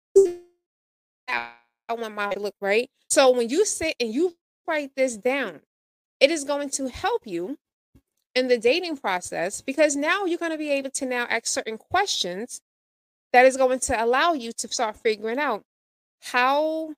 I 1.28 1.52
want 1.90 2.16
my 2.16 2.34
look 2.36 2.56
right. 2.62 2.90
So 3.10 3.32
when 3.32 3.50
you 3.50 3.66
sit 3.66 3.96
and 4.00 4.14
you 4.14 4.36
write 4.68 4.92
this 4.96 5.18
down, 5.18 5.62
it 6.20 6.32
is 6.32 6.44
going 6.44 6.70
to 6.72 6.90
help 6.90 7.26
you 7.26 7.58
in 8.38 8.48
the 8.48 8.58
dating 8.58 8.98
process 8.98 9.62
because 9.62 9.96
now 9.96 10.26
you're 10.26 10.38
going 10.38 10.52
to 10.52 10.58
be 10.58 10.70
able 10.70 10.92
to 10.92 11.06
now 11.06 11.26
ask 11.28 11.48
certain 11.48 11.78
questions 11.78 12.62
that 13.34 13.46
is 13.46 13.58
going 13.58 13.80
to 13.80 14.04
allow 14.04 14.34
you 14.34 14.52
to 14.52 14.68
start 14.68 14.96
figuring 14.96 15.40
out 15.40 15.64
how 16.22 16.94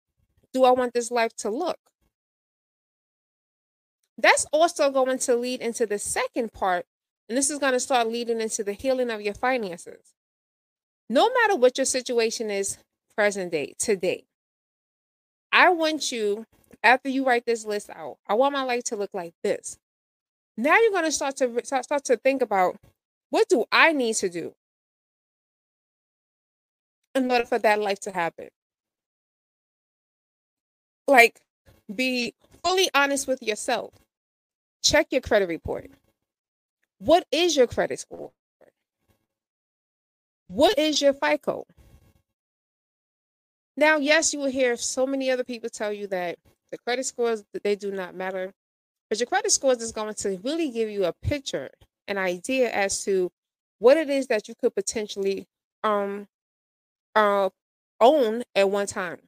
do 0.54 0.66
I 0.66 0.72
want 0.72 0.94
this 0.94 1.12
life 1.12 1.34
to 1.38 1.50
look? 1.50 1.80
That's 4.18 4.46
also 4.52 4.92
going 4.92 5.20
to 5.20 5.36
lead 5.36 5.62
into 5.62 5.86
the 5.86 5.98
second 5.98 6.52
part, 6.52 6.86
and 7.30 7.38
this 7.38 7.50
is 7.50 7.58
going 7.58 7.74
to 7.74 7.80
start 7.80 8.10
leading 8.10 8.42
into 8.42 8.64
the 8.64 8.74
healing 8.74 9.10
of 9.10 9.22
your 9.22 9.34
finances. 9.34 10.14
No 11.10 11.30
matter 11.30 11.56
what 11.56 11.78
your 11.78 11.86
situation 11.86 12.52
is 12.52 12.78
present 13.16 13.54
day, 13.54 13.76
today, 13.80 14.26
I 15.54 15.70
want 15.70 16.12
you, 16.12 16.46
after 16.84 17.08
you 17.08 17.26
write 17.26 17.46
this 17.46 17.66
list 17.66 17.90
out, 17.90 18.18
I 18.28 18.34
want 18.34 18.54
my 18.54 18.64
life 18.64 18.84
to 18.86 18.98
look 18.98 19.14
like 19.14 19.34
this. 19.42 19.78
Now 20.60 20.78
you're 20.78 20.92
going 20.92 21.06
to 21.06 21.12
start 21.14 21.38
to 21.38 21.62
start 21.64 22.04
to 22.04 22.18
think 22.18 22.42
about 22.42 22.76
what 23.30 23.48
do 23.48 23.64
I 23.72 23.94
need 23.94 24.16
to 24.16 24.28
do 24.28 24.54
in 27.16 27.32
order 27.32 27.46
for 27.46 27.60
that 27.60 27.80
life 27.80 28.02
to 28.02 28.12
happen? 28.12 28.50
Like, 31.08 31.40
be 31.96 32.34
fully 32.62 32.90
honest 32.94 33.26
with 33.26 33.42
yourself. 33.42 33.94
Check 34.84 35.08
your 35.12 35.22
credit 35.22 35.48
report. 35.48 35.92
What 36.98 37.26
is 37.32 37.56
your 37.56 37.68
credit 37.68 38.02
score? 38.02 38.32
What 40.50 40.78
is 40.78 41.02
your 41.02 41.14
FICO? 41.14 41.68
Now, 43.78 43.96
yes, 43.96 44.34
you 44.34 44.40
will 44.40 44.52
hear 44.52 44.76
so 44.76 45.08
many 45.08 45.32
other 45.32 45.46
people 45.46 45.70
tell 45.70 45.94
you 45.94 46.08
that 46.08 46.38
the 46.70 46.78
credit 46.80 47.06
scores 47.06 47.46
they 47.64 47.78
do 47.78 47.92
not 47.92 48.14
matter, 48.14 48.54
but 49.10 49.20
your 49.20 49.28
credit 49.28 49.52
scores 49.52 49.82
is 49.82 49.92
going 49.92 50.14
to 50.16 50.40
really 50.44 50.72
give 50.72 50.90
you 50.90 51.06
a 51.06 51.14
picture, 51.14 51.70
an 52.08 52.18
idea 52.18 52.72
as 52.72 53.04
to 53.06 53.32
what 53.80 53.98
it 53.98 54.10
is 54.10 54.28
that 54.28 54.48
you 54.48 54.56
could 54.56 54.76
potentially 54.76 55.48
um 55.84 56.28
uh 57.16 57.50
own 58.02 58.44
at 58.56 58.70
one 58.70 58.88
time. 58.88 59.20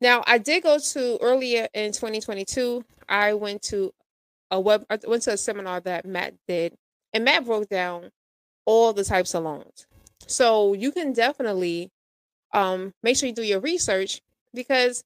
Now, 0.00 0.24
I 0.26 0.38
did 0.38 0.62
go 0.62 0.78
to 0.78 1.18
earlier 1.20 1.68
in 1.74 1.92
2022. 1.92 2.84
I 3.08 3.34
went 3.34 3.62
to 3.64 3.92
a 4.50 4.60
web. 4.60 4.86
I 4.90 4.98
went 5.06 5.24
to 5.24 5.32
a 5.32 5.36
seminar 5.38 5.80
that 5.82 6.06
Matt 6.06 6.34
did, 6.48 6.74
and 7.12 7.24
Matt 7.24 7.44
broke 7.46 7.68
down 7.68 8.10
all 8.66 8.92
the 8.92 9.04
types 9.04 9.34
of 9.34 9.44
loans. 9.44 9.86
So 10.26 10.74
you 10.74 10.92
can 10.92 11.12
definitely 11.12 11.90
um, 12.52 12.94
make 13.02 13.16
sure 13.16 13.28
you 13.28 13.34
do 13.34 13.42
your 13.42 13.60
research 13.60 14.22
because 14.54 15.04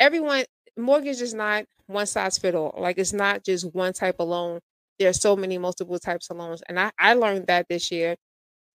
everyone 0.00 0.44
mortgage 0.76 1.20
is 1.20 1.34
not 1.34 1.64
one 1.86 2.06
size 2.06 2.38
fit 2.38 2.54
all. 2.54 2.74
Like 2.78 2.98
it's 2.98 3.12
not 3.12 3.44
just 3.44 3.74
one 3.74 3.92
type 3.92 4.16
of 4.20 4.28
loan. 4.28 4.60
There 4.98 5.08
are 5.08 5.12
so 5.14 5.36
many 5.36 5.58
multiple 5.58 5.98
types 5.98 6.30
of 6.30 6.36
loans, 6.38 6.62
and 6.68 6.78
I 6.80 6.92
I 6.98 7.14
learned 7.14 7.46
that 7.48 7.66
this 7.68 7.90
year, 7.90 8.16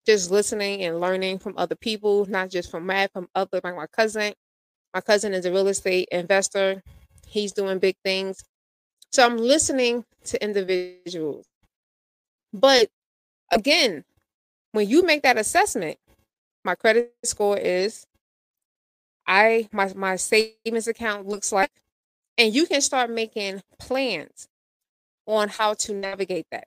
just 0.05 0.31
listening 0.31 0.83
and 0.83 0.99
learning 1.01 1.39
from 1.39 1.55
other 1.57 1.75
people, 1.75 2.25
not 2.27 2.49
just 2.51 2.71
from 2.71 2.85
Matt, 2.85 3.13
from 3.13 3.29
other 3.35 3.61
like 3.63 3.75
my 3.75 3.87
cousin 3.87 4.33
my 4.93 5.01
cousin 5.01 5.33
is 5.33 5.45
a 5.45 5.51
real 5.51 5.67
estate 5.67 6.07
investor. 6.11 6.83
He's 7.27 7.53
doing 7.53 7.79
big 7.79 7.95
things. 8.03 8.43
So 9.11 9.25
I'm 9.25 9.37
listening 9.37 10.05
to 10.25 10.43
individuals. 10.43 11.45
But 12.53 12.89
again, 13.51 14.05
when 14.73 14.89
you 14.89 15.03
make 15.03 15.23
that 15.23 15.37
assessment, 15.37 15.97
my 16.63 16.75
credit 16.75 17.13
score 17.23 17.57
is 17.57 18.05
I 19.27 19.69
my 19.71 19.93
my 19.93 20.15
savings 20.15 20.87
account 20.87 21.27
looks 21.27 21.51
like 21.51 21.71
and 22.39 22.55
you 22.55 22.65
can 22.65 22.81
start 22.81 23.11
making 23.11 23.61
plans 23.77 24.47
on 25.27 25.49
how 25.49 25.73
to 25.75 25.93
navigate 25.93 26.47
that. 26.51 26.65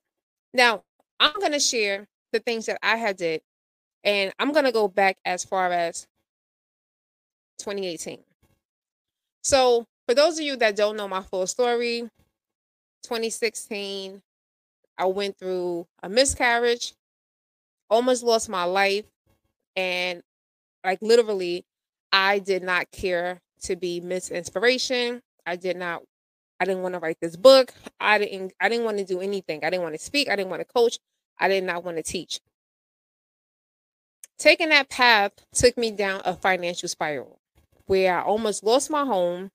Now, 0.54 0.82
I'm 1.18 1.40
going 1.40 1.52
to 1.52 1.58
share 1.58 2.06
the 2.32 2.38
things 2.38 2.66
that 2.66 2.78
I 2.82 2.96
had 2.96 3.16
did 3.16 3.40
and 4.04 4.32
I'm 4.38 4.52
going 4.52 4.66
to 4.66 4.72
go 4.72 4.86
back 4.86 5.16
as 5.24 5.44
far 5.44 5.72
as 5.72 6.06
2018. 7.58 8.18
So, 9.42 9.86
for 10.06 10.14
those 10.14 10.38
of 10.38 10.44
you 10.44 10.56
that 10.56 10.76
don't 10.76 10.96
know 10.96 11.08
my 11.08 11.22
full 11.22 11.46
story, 11.46 12.02
2016, 13.04 14.20
I 14.98 15.06
went 15.06 15.38
through 15.38 15.86
a 16.02 16.08
miscarriage, 16.08 16.94
almost 17.88 18.22
lost 18.22 18.48
my 18.48 18.64
life, 18.64 19.04
and 19.74 20.22
like 20.84 20.98
literally, 21.00 21.64
I 22.12 22.40
did 22.40 22.62
not 22.62 22.90
care 22.90 23.40
to 23.62 23.76
be 23.76 24.00
Miss 24.00 24.30
Inspiration. 24.30 25.22
I 25.46 25.56
did 25.56 25.76
not 25.76 26.02
I 26.60 26.64
didn't 26.64 26.82
want 26.82 26.94
to 26.94 27.00
write 27.00 27.18
this 27.20 27.36
book. 27.36 27.74
I 28.00 28.18
didn't 28.18 28.52
I 28.60 28.68
didn't 28.68 28.84
want 28.84 28.98
to 28.98 29.04
do 29.04 29.20
anything. 29.20 29.64
I 29.64 29.70
didn't 29.70 29.82
want 29.82 29.94
to 29.94 30.00
speak. 30.00 30.28
I 30.28 30.36
didn't 30.36 30.50
want 30.50 30.60
to 30.60 30.72
coach. 30.72 30.98
I 31.38 31.48
did 31.48 31.64
not 31.64 31.84
want 31.84 31.96
to 31.96 32.02
teach. 32.02 32.40
Taking 34.38 34.70
that 34.70 34.88
path 34.88 35.32
took 35.54 35.76
me 35.76 35.90
down 35.90 36.20
a 36.24 36.34
financial 36.34 36.88
spiral 36.88 37.38
where 37.86 38.18
I 38.18 38.22
almost 38.22 38.64
lost 38.64 38.90
my 38.90 39.04
home. 39.04 39.50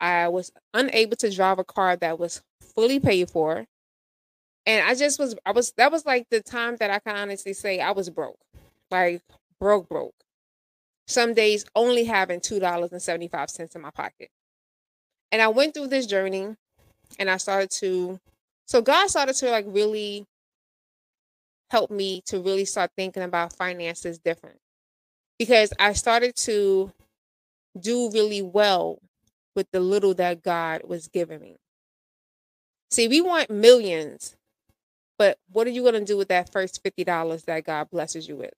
I 0.00 0.28
was 0.28 0.52
unable 0.74 1.16
to 1.16 1.30
drive 1.30 1.58
a 1.58 1.64
car 1.64 1.96
that 1.96 2.18
was 2.18 2.42
fully 2.60 3.00
paid 3.00 3.30
for. 3.30 3.64
And 4.66 4.86
I 4.86 4.94
just 4.94 5.18
was, 5.18 5.34
I 5.44 5.52
was, 5.52 5.72
that 5.76 5.92
was 5.92 6.04
like 6.04 6.28
the 6.30 6.42
time 6.42 6.76
that 6.80 6.90
I 6.90 6.98
can 6.98 7.16
honestly 7.16 7.52
say 7.52 7.80
I 7.80 7.92
was 7.92 8.10
broke, 8.10 8.38
like 8.90 9.22
broke, 9.60 9.88
broke. 9.88 10.14
Some 11.06 11.34
days 11.34 11.64
only 11.74 12.04
having 12.04 12.40
$2.75 12.40 13.76
in 13.76 13.82
my 13.82 13.90
pocket. 13.90 14.30
And 15.34 15.42
I 15.42 15.48
went 15.48 15.74
through 15.74 15.88
this 15.88 16.06
journey 16.06 16.54
and 17.18 17.28
I 17.28 17.38
started 17.38 17.68
to, 17.80 18.20
so 18.66 18.80
God 18.80 19.08
started 19.08 19.34
to 19.34 19.50
like 19.50 19.64
really 19.66 20.26
help 21.72 21.90
me 21.90 22.22
to 22.26 22.38
really 22.38 22.64
start 22.64 22.92
thinking 22.96 23.24
about 23.24 23.52
finances 23.52 24.20
different 24.20 24.58
because 25.36 25.72
I 25.76 25.94
started 25.94 26.36
to 26.36 26.92
do 27.80 28.12
really 28.12 28.42
well 28.42 29.00
with 29.56 29.66
the 29.72 29.80
little 29.80 30.14
that 30.14 30.44
God 30.44 30.82
was 30.84 31.08
giving 31.08 31.40
me. 31.40 31.56
See, 32.92 33.08
we 33.08 33.20
want 33.20 33.50
millions, 33.50 34.36
but 35.18 35.36
what 35.50 35.66
are 35.66 35.70
you 35.70 35.82
going 35.82 35.94
to 35.94 36.04
do 36.04 36.16
with 36.16 36.28
that 36.28 36.52
first 36.52 36.80
$50 36.84 37.44
that 37.46 37.64
God 37.64 37.90
blesses 37.90 38.28
you 38.28 38.36
with? 38.36 38.54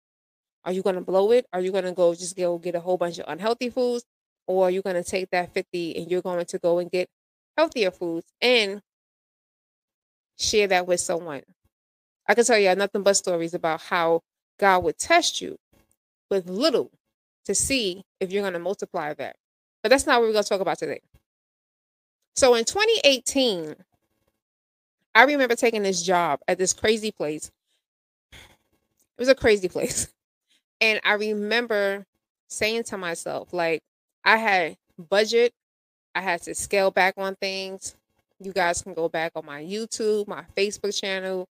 Are 0.63 0.73
you 0.73 0.83
going 0.83 0.97
to 0.97 1.01
blow 1.01 1.31
it? 1.31 1.47
Are 1.55 1.61
you 1.63 1.73
going 1.73 1.85
to 1.85 1.93
go 1.93 2.15
just 2.15 2.37
go 2.37 2.59
get 2.59 2.75
a 2.75 2.81
whole 2.81 2.99
bunch 2.99 3.19
of 3.19 3.25
unhealthy 3.29 3.71
foods? 3.71 4.05
Or 4.47 4.71
you're 4.71 4.83
going 4.83 5.03
to 5.03 5.09
take 5.09 5.31
that 5.31 5.53
50 5.53 5.97
and 5.97 6.11
you're 6.11 6.23
going 6.23 6.45
to 6.45 6.59
go 6.59 6.79
and 6.79 6.91
get 6.91 7.09
healthier 7.57 7.91
foods 7.91 8.27
and 8.41 8.81
share 10.39 10.69
that 10.69 10.87
with 10.87 11.01
someone? 11.01 11.43
I 12.29 12.35
can 12.35 12.45
tell 12.45 12.59
you 12.59 12.75
nothing 12.75 13.03
but 13.03 13.17
stories 13.17 13.55
about 13.55 13.83
how 13.83 14.23
God 14.59 14.85
would 14.85 14.99
test 14.99 15.41
you 15.41 15.59
with 16.31 16.49
little 16.49 16.91
to 17.45 17.55
see 17.55 18.05
if 18.21 18.33
you're 18.33 18.43
going 18.43 18.53
to 18.53 18.59
multiply 18.59 19.15
that. 19.15 19.37
But 19.83 19.91
that's 19.91 20.07
not 20.07 20.21
what 20.21 20.29
we're 20.29 20.33
going 20.33 20.45
to 20.45 20.49
talk 20.49 20.61
about 20.61 20.79
today. 20.79 21.01
So 22.35 22.55
in 22.55 22.65
2018, 22.65 23.77
I 25.15 25.23
remember 25.25 25.57
taking 25.57 25.83
this 25.83 26.03
job 26.03 26.41
at 26.47 26.59
this 26.59 26.73
crazy 26.73 27.11
place. 27.11 27.51
It 28.33 29.21
was 29.21 29.29
a 29.29 29.35
crazy 29.35 29.69
place. 29.71 30.09
And 30.81 31.01
I 31.05 31.15
remember 31.15 32.05
saying 32.49 32.85
to 32.85 32.99
myself, 32.99 33.53
like, 33.53 33.83
I 34.27 34.39
had 34.39 34.77
budget, 34.99 35.55
I 36.15 36.23
had 36.23 36.43
to 36.45 36.55
scale 36.55 36.91
back 36.91 37.15
on 37.19 37.37
things. 37.37 37.97
You 38.41 38.53
guys 38.53 38.83
can 38.83 38.95
go 38.95 39.09
back 39.09 39.33
on 39.37 39.47
my 39.47 39.63
YouTube, 39.63 40.29
my 40.29 40.45
Facebook 40.57 40.99
channel. 40.99 41.49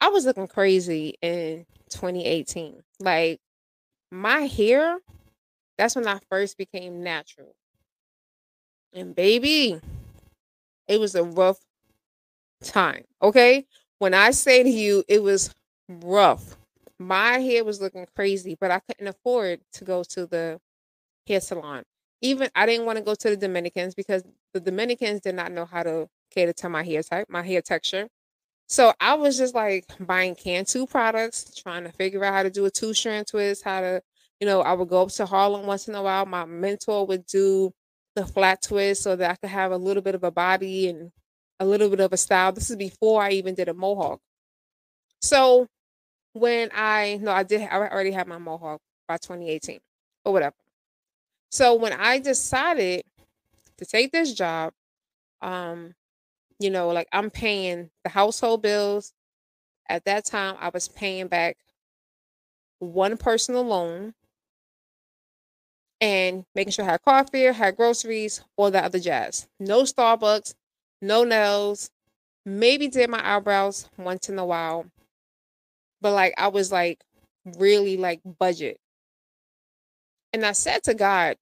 I 0.00 0.08
was 0.08 0.26
looking 0.26 0.48
crazy 0.48 1.16
in 1.22 1.66
2018. 1.90 2.82
Like, 3.00 3.40
my 4.10 4.42
hair 4.42 4.98
that's 5.78 5.96
when 5.96 6.08
I 6.08 6.20
first 6.30 6.58
became 6.58 7.02
natural. 7.02 7.54
And 8.92 9.14
baby, 9.14 9.80
It 10.88 11.00
was 11.00 11.14
a 11.14 11.24
rough 11.24 11.60
time. 12.62 13.04
Okay. 13.22 13.66
When 13.98 14.14
I 14.14 14.30
say 14.30 14.62
to 14.62 14.68
you, 14.70 15.04
it 15.08 15.22
was 15.22 15.54
rough. 15.88 16.56
My 16.98 17.38
hair 17.38 17.64
was 17.64 17.80
looking 17.80 18.06
crazy, 18.14 18.56
but 18.60 18.70
I 18.70 18.80
couldn't 18.80 19.08
afford 19.08 19.60
to 19.74 19.84
go 19.84 20.02
to 20.04 20.26
the 20.26 20.60
hair 21.26 21.40
salon. 21.40 21.84
Even 22.22 22.50
I 22.54 22.66
didn't 22.66 22.86
want 22.86 22.98
to 22.98 23.04
go 23.04 23.14
to 23.14 23.30
the 23.30 23.36
Dominicans 23.36 23.94
because 23.94 24.24
the 24.52 24.60
Dominicans 24.60 25.20
did 25.20 25.34
not 25.34 25.52
know 25.52 25.64
how 25.64 25.82
to 25.82 26.08
cater 26.30 26.52
to 26.52 26.68
my 26.68 26.82
hair 26.82 27.02
type, 27.02 27.28
my 27.30 27.42
hair 27.42 27.62
texture. 27.62 28.08
So 28.68 28.92
I 29.00 29.14
was 29.14 29.36
just 29.38 29.54
like 29.54 29.86
buying 30.00 30.34
Cantu 30.36 30.86
products, 30.86 31.54
trying 31.56 31.84
to 31.84 31.92
figure 31.92 32.24
out 32.24 32.34
how 32.34 32.42
to 32.44 32.50
do 32.50 32.66
a 32.66 32.70
two 32.70 32.94
strand 32.94 33.26
twist, 33.26 33.64
how 33.64 33.80
to, 33.80 34.02
you 34.40 34.46
know, 34.46 34.60
I 34.62 34.74
would 34.74 34.88
go 34.88 35.02
up 35.02 35.08
to 35.10 35.26
Harlem 35.26 35.66
once 35.66 35.88
in 35.88 35.94
a 35.94 36.02
while. 36.02 36.26
My 36.26 36.44
mentor 36.44 37.06
would 37.06 37.26
do 37.26 37.72
the 38.14 38.26
flat 38.26 38.62
twist 38.62 39.02
so 39.02 39.16
that 39.16 39.30
I 39.30 39.34
could 39.36 39.50
have 39.50 39.72
a 39.72 39.76
little 39.76 40.02
bit 40.02 40.14
of 40.14 40.24
a 40.24 40.30
body 40.30 40.88
and 40.88 41.10
a 41.58 41.64
little 41.66 41.90
bit 41.90 42.00
of 42.00 42.12
a 42.12 42.16
style. 42.16 42.52
This 42.52 42.70
is 42.70 42.76
before 42.76 43.22
I 43.22 43.30
even 43.32 43.54
did 43.54 43.68
a 43.68 43.74
mohawk. 43.74 44.20
So 45.20 45.66
when 46.32 46.70
I 46.74 47.18
no, 47.20 47.32
I 47.32 47.42
did 47.42 47.62
I 47.62 47.76
already 47.76 48.12
had 48.12 48.28
my 48.28 48.38
mohawk 48.38 48.80
by 49.08 49.16
2018 49.18 49.80
or 50.24 50.32
whatever. 50.32 50.56
So 51.50 51.74
when 51.74 51.92
I 51.92 52.18
decided 52.18 53.04
to 53.78 53.86
take 53.86 54.12
this 54.12 54.34
job, 54.34 54.72
um, 55.42 55.94
you 56.60 56.70
know, 56.70 56.90
like 56.90 57.08
I'm 57.12 57.30
paying 57.30 57.90
the 58.04 58.10
household 58.10 58.62
bills. 58.62 59.12
At 59.88 60.04
that 60.06 60.24
time, 60.26 60.56
I 60.60 60.70
was 60.70 60.88
paying 60.88 61.28
back 61.28 61.58
one 62.80 63.16
personal 63.16 63.62
loan 63.62 64.14
and 66.00 66.44
making 66.54 66.72
sure 66.72 66.84
I 66.84 66.98
had 67.06 67.30
fare, 67.30 67.52
had 67.52 67.76
groceries, 67.76 68.42
all 68.56 68.70
that 68.70 68.84
other 68.84 68.98
jazz. 68.98 69.48
No 69.58 69.82
Starbucks, 69.82 70.54
no 71.02 71.24
nails, 71.24 71.90
maybe 72.46 72.88
did 72.88 73.10
my 73.10 73.36
eyebrows 73.36 73.88
once 73.98 74.28
in 74.28 74.38
a 74.38 74.46
while. 74.46 74.86
But 76.00 76.12
like 76.12 76.34
I 76.36 76.48
was 76.48 76.70
like 76.72 77.02
really 77.44 77.96
like 77.96 78.20
budget. 78.24 78.80
And 80.32 80.44
I 80.44 80.52
said 80.52 80.84
to 80.84 80.94
God, 80.94 81.36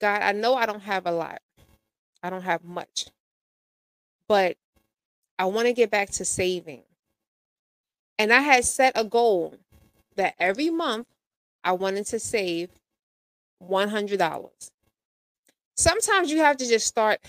God, 0.00 0.22
I 0.22 0.32
know 0.32 0.54
I 0.54 0.66
don't 0.66 0.80
have 0.80 1.06
a 1.06 1.12
lot. 1.12 1.40
I 2.22 2.30
don't 2.30 2.42
have 2.42 2.64
much. 2.64 3.06
But 4.28 4.56
I 5.38 5.46
want 5.46 5.66
to 5.66 5.72
get 5.72 5.90
back 5.90 6.10
to 6.12 6.24
saving. 6.24 6.82
And 8.18 8.32
I 8.32 8.40
had 8.40 8.64
set 8.64 8.92
a 8.96 9.04
goal 9.04 9.54
that 10.16 10.34
every 10.38 10.70
month 10.70 11.06
I 11.64 11.72
wanted 11.72 12.06
to 12.06 12.18
save 12.18 12.70
$100. 13.62 14.70
Sometimes 15.76 16.30
you 16.30 16.38
have 16.38 16.56
to 16.58 16.68
just 16.68 16.86
start 16.86 17.20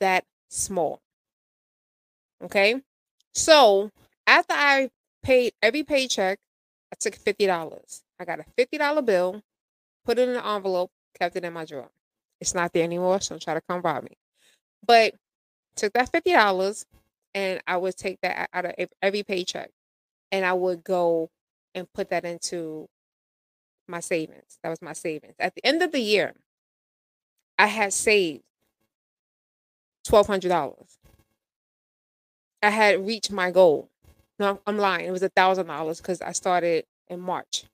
that 0.00 0.24
small. 0.48 1.00
Okay. 2.42 2.80
So 3.34 3.90
after 4.26 4.54
I 4.54 4.90
paid 5.22 5.52
every 5.62 5.82
paycheck, 5.82 6.38
I 6.92 6.96
took 6.98 7.16
$50. 7.16 8.02
I 8.20 8.24
got 8.24 8.40
a 8.40 8.44
$50 8.58 9.04
bill, 9.04 9.42
put 10.08 10.18
it 10.18 10.26
in 10.26 10.36
an 10.36 10.42
envelope, 10.42 10.90
kept 11.18 11.36
it 11.36 11.44
in 11.44 11.52
my 11.52 11.66
drawer. 11.66 11.90
It's 12.40 12.54
not 12.54 12.72
there 12.72 12.82
anymore, 12.82 13.20
so 13.20 13.34
don't 13.34 13.42
try 13.42 13.52
to 13.52 13.60
come 13.60 13.82
rob 13.82 14.04
me. 14.04 14.16
But 14.86 15.14
took 15.76 15.92
that 15.92 16.10
$50 16.10 16.86
and 17.34 17.60
I 17.66 17.76
would 17.76 17.94
take 17.96 18.18
that 18.22 18.48
out 18.54 18.64
of 18.64 18.72
every 19.02 19.22
paycheck 19.22 19.70
and 20.32 20.46
I 20.46 20.54
would 20.54 20.82
go 20.82 21.30
and 21.74 21.92
put 21.92 22.08
that 22.10 22.24
into 22.24 22.88
my 23.86 24.00
savings. 24.00 24.58
That 24.62 24.70
was 24.70 24.80
my 24.80 24.94
savings. 24.94 25.34
At 25.38 25.54
the 25.54 25.66
end 25.66 25.82
of 25.82 25.92
the 25.92 26.00
year, 26.00 26.34
I 27.58 27.66
had 27.66 27.92
saved 27.92 28.44
$1,200. 30.04 30.98
I 32.62 32.70
had 32.70 33.06
reached 33.06 33.30
my 33.30 33.50
goal. 33.50 33.90
No, 34.38 34.60
I'm 34.66 34.78
lying. 34.78 35.06
It 35.06 35.10
was 35.10 35.22
a 35.22 35.28
thousand 35.28 35.66
dollars 35.66 35.98
because 36.00 36.22
I 36.22 36.32
started 36.32 36.86
in 37.08 37.20
March. 37.20 37.64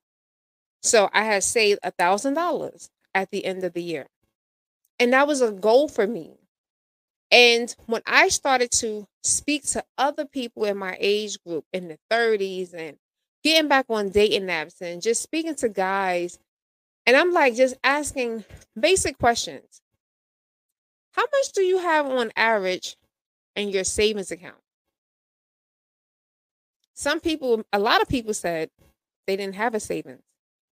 So 0.85 1.11
I 1.13 1.25
had 1.25 1.43
saved 1.43 1.81
a 1.83 1.91
thousand 1.91 2.35
dollars 2.35 2.91
at 3.15 3.33
the 3.33 3.45
end 3.47 3.65
of 3.65 3.73
the 3.73 3.83
year. 3.83 4.07
And 5.01 5.13
that 5.13 5.27
was 5.27 5.41
a 5.41 5.53
goal 5.53 5.89
for 5.89 6.07
me. 6.07 6.35
And 7.31 7.75
when 7.87 8.03
I 8.07 8.29
started 8.29 8.71
to 8.73 9.07
speak 9.23 9.65
to 9.69 9.85
other 9.99 10.27
people 10.27 10.65
in 10.67 10.77
my 10.77 10.97
age 11.01 11.43
group 11.45 11.65
in 11.73 11.89
the 11.89 11.99
30s 12.11 12.75
and 12.75 12.99
getting 13.43 13.69
back 13.69 13.87
on 13.89 14.11
dating 14.11 14.45
apps 14.45 14.81
and 14.81 15.03
just 15.03 15.23
speaking 15.23 15.55
to 15.57 15.69
guys, 15.69 16.39
and 17.07 17.17
I'm 17.17 17.33
like 17.33 17.57
just 17.57 17.77
asking 17.83 18.45
basic 18.79 19.19
questions. 19.19 19.83
How 21.13 21.23
much 21.23 21.53
do 21.55 21.63
you 21.63 21.79
have 21.79 22.07
on 22.07 22.31
average 22.37 22.97
in 23.57 23.71
your 23.71 23.85
savings 23.85 24.31
account? 24.31 24.61
Some 26.95 27.21
people, 27.21 27.65
a 27.73 27.79
lot 27.79 28.03
of 28.03 28.09
people 28.09 28.35
said 28.35 28.71
they 29.27 29.37
didn't 29.37 29.57
have 29.57 29.75
a 29.75 29.81
savings. 29.81 30.23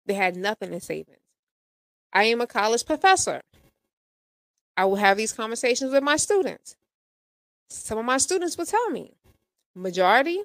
They 0.10 0.16
had 0.16 0.36
nothing 0.36 0.74
in 0.74 0.82
savings. 0.82 1.20
I 2.12 2.24
am 2.24 2.42
a 2.42 2.48
college 2.48 2.84
professor. 2.84 3.42
I 4.76 4.86
will 4.86 4.96
have 4.96 5.18
these 5.18 5.34
conversations 5.34 5.92
with 5.92 6.02
my 6.02 6.18
students. 6.18 6.76
Some 7.70 8.00
of 8.00 8.06
my 8.06 8.18
students 8.18 8.58
will 8.58 8.66
tell 8.66 8.90
me, 8.90 9.14
majority, 9.76 10.42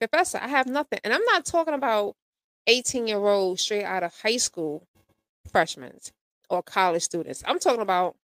professor, 0.00 0.40
I 0.42 0.48
have 0.48 0.66
nothing. 0.66 0.98
And 1.04 1.14
I'm 1.14 1.24
not 1.26 1.44
talking 1.44 1.74
about 1.74 2.16
18 2.66 3.06
year 3.06 3.18
olds 3.18 3.62
straight 3.62 3.84
out 3.84 4.02
of 4.02 4.20
high 4.20 4.38
school 4.38 4.82
freshmen 5.48 6.00
or 6.50 6.64
college 6.64 7.04
students. 7.04 7.44
I'm 7.46 7.60
talking 7.60 7.82
about 7.82 8.16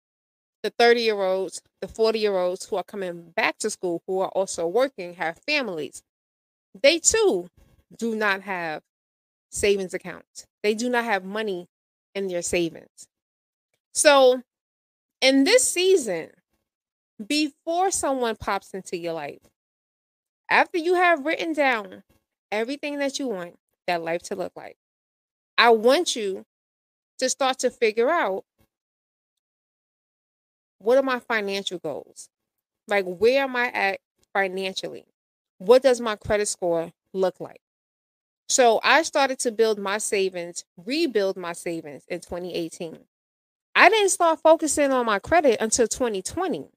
the 0.65 0.71
30 0.77 1.03
year 1.03 1.23
olds, 1.23 1.63
the 1.81 1.87
40 1.87 2.19
year 2.19 2.37
olds 2.37 2.67
who 2.67 2.75
are 2.75 2.83
coming 2.83 3.31
back 3.31 3.59
to 3.59 3.71
school, 3.71 4.03
who 4.09 4.19
are 4.19 4.31
also 4.31 4.67
working, 4.67 5.15
have 5.15 5.39
families. 5.39 6.03
They 6.83 6.99
too 6.99 7.47
do 7.97 8.17
not 8.17 8.43
have 8.43 8.83
savings 9.51 9.95
accounts. 9.95 10.48
They 10.63 10.75
do 10.75 10.89
not 10.89 11.05
have 11.05 11.25
money 11.25 11.67
in 12.15 12.29
their 12.29 12.43
savings. 12.43 13.09
So 13.95 14.43
in 15.21 15.45
this 15.45 15.71
season, 15.71 16.31
before 17.27 17.91
someone 17.91 18.37
pops 18.37 18.75
into 18.75 18.97
your 18.97 19.13
life, 19.15 19.41
after 20.51 20.79
you 20.79 20.95
have 20.95 21.25
written 21.25 21.53
down 21.53 22.03
everything 22.51 22.99
that 22.99 23.19
you 23.19 23.29
want 23.29 23.57
that 23.87 24.03
life 24.03 24.23
to 24.25 24.37
look 24.37 24.53
like, 24.57 24.77
I 25.59 25.71
want 25.71 26.17
you 26.17 26.45
to 27.19 27.29
start 27.31 27.59
to 27.61 27.71
figure 27.71 28.11
out 28.11 28.45
what 30.79 30.99
are 30.99 31.03
my 31.03 31.19
financial 31.19 31.79
goals? 31.79 32.29
Like, 32.89 33.05
where 33.07 33.45
am 33.45 33.57
I 33.57 33.69
at 33.69 34.01
financially? 34.35 35.07
What 35.59 35.83
does 35.83 36.01
my 36.01 36.17
credit 36.17 36.49
score 36.49 36.93
look 37.13 37.41
like? 37.41 37.61
So 38.49 38.81
I 38.83 39.03
started 39.03 39.39
to 39.41 39.53
build 39.53 39.79
my 39.79 39.99
savings, 39.99 40.65
rebuild 40.77 41.37
my 41.37 41.53
savings 41.53 42.05
in 42.09 42.21
2018. 42.21 42.99
I 43.75 43.89
didn't 43.91 44.09
start 44.09 44.41
focusing 44.41 44.91
on 44.91 45.07
my 45.07 45.19
credit 45.19 45.59
until 45.61 45.87
2020. 45.87 46.69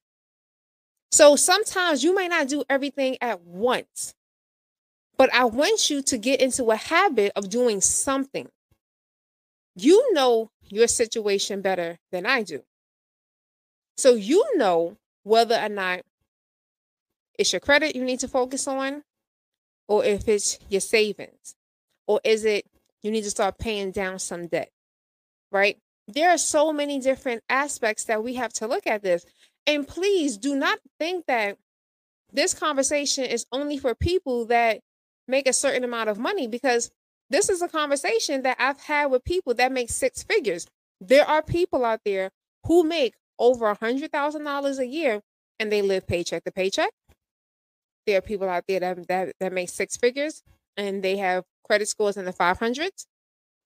So 1.11 1.35
sometimes 1.35 2.03
you 2.03 2.13
may 2.13 2.27
not 2.27 2.47
do 2.47 2.63
everything 2.69 3.17
at 3.21 3.41
once, 3.41 4.13
but 5.17 5.33
I 5.33 5.45
want 5.45 5.89
you 5.89 6.01
to 6.03 6.17
get 6.17 6.41
into 6.41 6.71
a 6.71 6.75
habit 6.75 7.31
of 7.35 7.49
doing 7.49 7.81
something. 7.81 8.49
You 9.75 10.13
know 10.13 10.51
your 10.63 10.87
situation 10.87 11.61
better 11.61 11.97
than 12.11 12.25
I 12.25 12.43
do. 12.43 12.63
So 13.97 14.15
you 14.15 14.57
know 14.57 14.97
whether 15.23 15.55
or 15.55 15.69
not 15.69 16.01
it's 17.37 17.53
your 17.53 17.59
credit 17.59 17.95
you 17.95 18.03
need 18.03 18.19
to 18.19 18.27
focus 18.27 18.67
on, 18.67 19.03
or 19.87 20.03
if 20.05 20.27
it's 20.27 20.59
your 20.69 20.81
savings, 20.81 21.55
or 22.11 22.21
is 22.23 22.45
it 22.45 22.65
you 23.03 23.11
need 23.11 23.23
to 23.23 23.29
start 23.29 23.57
paying 23.57 23.91
down 23.91 24.19
some 24.19 24.47
debt, 24.47 24.69
right? 25.51 25.77
there 26.13 26.29
are 26.29 26.37
so 26.37 26.73
many 26.73 26.99
different 26.99 27.43
aspects 27.49 28.05
that 28.05 28.23
we 28.23 28.35
have 28.35 28.53
to 28.53 28.67
look 28.67 28.87
at 28.87 29.03
this. 29.03 29.25
And 29.67 29.87
please 29.87 30.37
do 30.37 30.55
not 30.55 30.79
think 30.99 31.25
that 31.27 31.57
this 32.33 32.53
conversation 32.53 33.25
is 33.25 33.45
only 33.51 33.77
for 33.77 33.93
people 33.93 34.45
that 34.47 34.79
make 35.27 35.47
a 35.47 35.53
certain 35.53 35.83
amount 35.83 36.09
of 36.09 36.17
money 36.17 36.47
because 36.47 36.91
this 37.29 37.49
is 37.49 37.61
a 37.61 37.67
conversation 37.67 38.43
that 38.43 38.57
I've 38.59 38.79
had 38.81 39.07
with 39.07 39.23
people 39.23 39.53
that 39.55 39.71
make 39.71 39.89
six 39.89 40.23
figures. 40.23 40.67
There 40.99 41.27
are 41.27 41.41
people 41.41 41.85
out 41.85 42.01
there 42.03 42.31
who 42.65 42.83
make 42.83 43.15
over 43.39 43.67
a 43.67 43.75
hundred 43.75 44.11
thousand 44.11 44.43
dollars 44.43 44.79
a 44.79 44.87
year 44.87 45.21
and 45.59 45.71
they 45.71 45.81
live 45.81 46.07
paycheck 46.07 46.43
to 46.43 46.51
paycheck. 46.51 46.91
There 48.07 48.17
are 48.17 48.21
people 48.21 48.49
out 48.49 48.63
there 48.67 48.79
that, 48.79 49.07
that 49.07 49.33
that 49.39 49.53
make 49.53 49.69
six 49.69 49.95
figures 49.95 50.43
and 50.77 51.03
they 51.03 51.17
have 51.17 51.43
credit 51.65 51.87
scores 51.87 52.17
in 52.17 52.25
the 52.25 52.33
500s. 52.33 53.05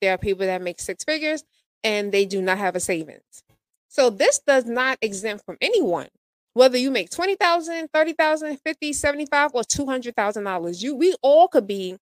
There 0.02 0.13
are 0.13 0.18
people 0.18 0.46
that 0.46 0.62
make 0.62 0.80
six 0.80 1.04
figures 1.04 1.44
and 1.84 2.12
they 2.12 2.26
do 2.26 2.41
not 2.41 2.58
have 2.58 2.76
a 2.76 2.80
savings. 2.80 3.44
So 3.88 4.10
this 4.10 4.39
does 4.46 4.65
not 4.65 4.98
exempt 5.02 5.46
from 5.46 5.58
anyone. 5.62 6.08
Whether 6.54 6.78
you 6.78 6.91
make 6.91 7.10
20,000, 7.10 7.89
30,000, 7.94 8.58
50, 8.65 8.94
75 8.94 9.52
or 9.54 9.63
$200,000, 9.63 10.84
you 10.84 10.96
we 10.96 11.15
all 11.22 11.48
could 11.48 11.68
be 11.68 11.98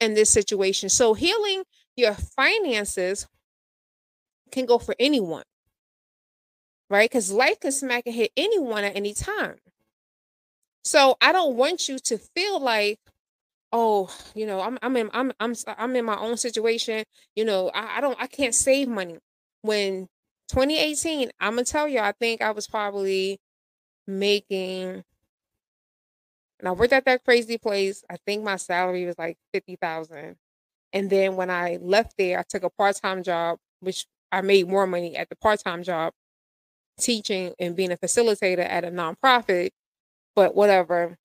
in 0.00 0.14
this 0.14 0.30
situation. 0.30 0.88
So 0.88 1.14
healing 1.14 1.64
your 1.96 2.14
finances 2.14 3.26
can 4.50 4.66
go 4.66 4.78
for 4.78 4.94
anyone. 4.98 5.44
right? 6.90 7.08
Because 7.10 7.30
life 7.30 7.60
can 7.60 7.72
smack 7.72 8.04
and 8.06 8.14
hit 8.14 8.32
anyone 8.36 8.84
at 8.84 8.96
any 8.96 9.12
time. 9.14 9.56
So 10.84 11.16
I 11.20 11.32
don't 11.32 11.56
want 11.56 11.88
you 11.88 11.98
to 11.98 12.18
feel 12.18 12.60
like, 12.60 12.98
oh, 13.72 14.10
you 14.34 14.46
know, 14.46 14.60
I'm 14.60 14.78
I'm 14.82 14.96
in 14.96 15.10
I'm 15.12 15.32
I'm 15.40 15.54
I'm 15.66 15.96
in 15.96 16.04
my 16.04 16.16
own 16.18 16.36
situation. 16.36 17.04
You 17.36 17.44
know, 17.44 17.70
I, 17.74 17.98
I 17.98 18.00
don't 18.00 18.18
I 18.20 18.26
can't 18.26 18.54
save 18.54 18.88
money. 18.88 19.18
When 19.62 20.08
2018, 20.48 21.30
I'm 21.40 21.54
gonna 21.54 21.64
tell 21.64 21.88
you, 21.88 22.00
I 22.00 22.12
think 22.12 22.42
I 22.42 22.50
was 22.52 22.66
probably 22.68 23.38
making 24.06 25.04
and 26.60 26.68
I 26.68 26.72
worked 26.72 26.92
at 26.92 27.04
that 27.04 27.24
crazy 27.24 27.58
place. 27.58 28.04
I 28.10 28.16
think 28.26 28.42
my 28.42 28.56
salary 28.56 29.04
was 29.06 29.18
like 29.18 29.36
50,000. 29.52 30.36
And 30.92 31.10
then 31.10 31.36
when 31.36 31.50
I 31.50 31.78
left 31.80 32.14
there, 32.18 32.38
I 32.38 32.44
took 32.48 32.62
a 32.64 32.70
part-time 32.70 33.22
job, 33.22 33.58
which 33.80 34.06
I 34.32 34.40
made 34.40 34.68
more 34.68 34.86
money 34.86 35.16
at 35.16 35.28
the 35.28 35.36
part-time 35.36 35.82
job 35.82 36.12
teaching 37.00 37.54
and 37.60 37.76
being 37.76 37.92
a 37.92 37.96
facilitator 37.96 38.66
at 38.68 38.84
a 38.84 38.90
nonprofit, 38.90 39.70
but 40.36 40.54
whatever. 40.54 41.18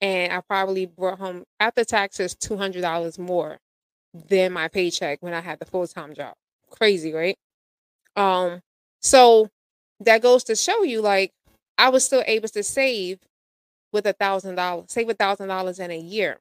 And 0.00 0.32
I 0.32 0.40
probably 0.40 0.86
brought 0.86 1.18
home 1.18 1.44
after 1.60 1.84
taxes 1.84 2.34
$200 2.34 3.18
more 3.18 3.58
than 4.28 4.52
my 4.52 4.68
paycheck 4.68 5.18
when 5.22 5.34
I 5.34 5.40
had 5.40 5.58
the 5.58 5.66
full-time 5.66 6.14
job. 6.14 6.34
Crazy, 6.70 7.12
right? 7.12 7.36
Um 8.16 8.60
so 9.02 9.48
that 10.00 10.22
goes 10.22 10.44
to 10.44 10.56
show 10.56 10.82
you 10.82 11.00
like 11.00 11.32
I 11.78 11.90
was 11.90 12.04
still 12.04 12.24
able 12.26 12.48
to 12.48 12.62
save 12.62 13.20
with 13.92 14.06
a 14.06 14.12
thousand 14.12 14.56
dollars, 14.56 14.86
save 14.90 15.08
a 15.08 15.14
thousand 15.14 15.48
dollars 15.48 15.78
in 15.80 15.90
a 15.90 15.98
year, 15.98 16.38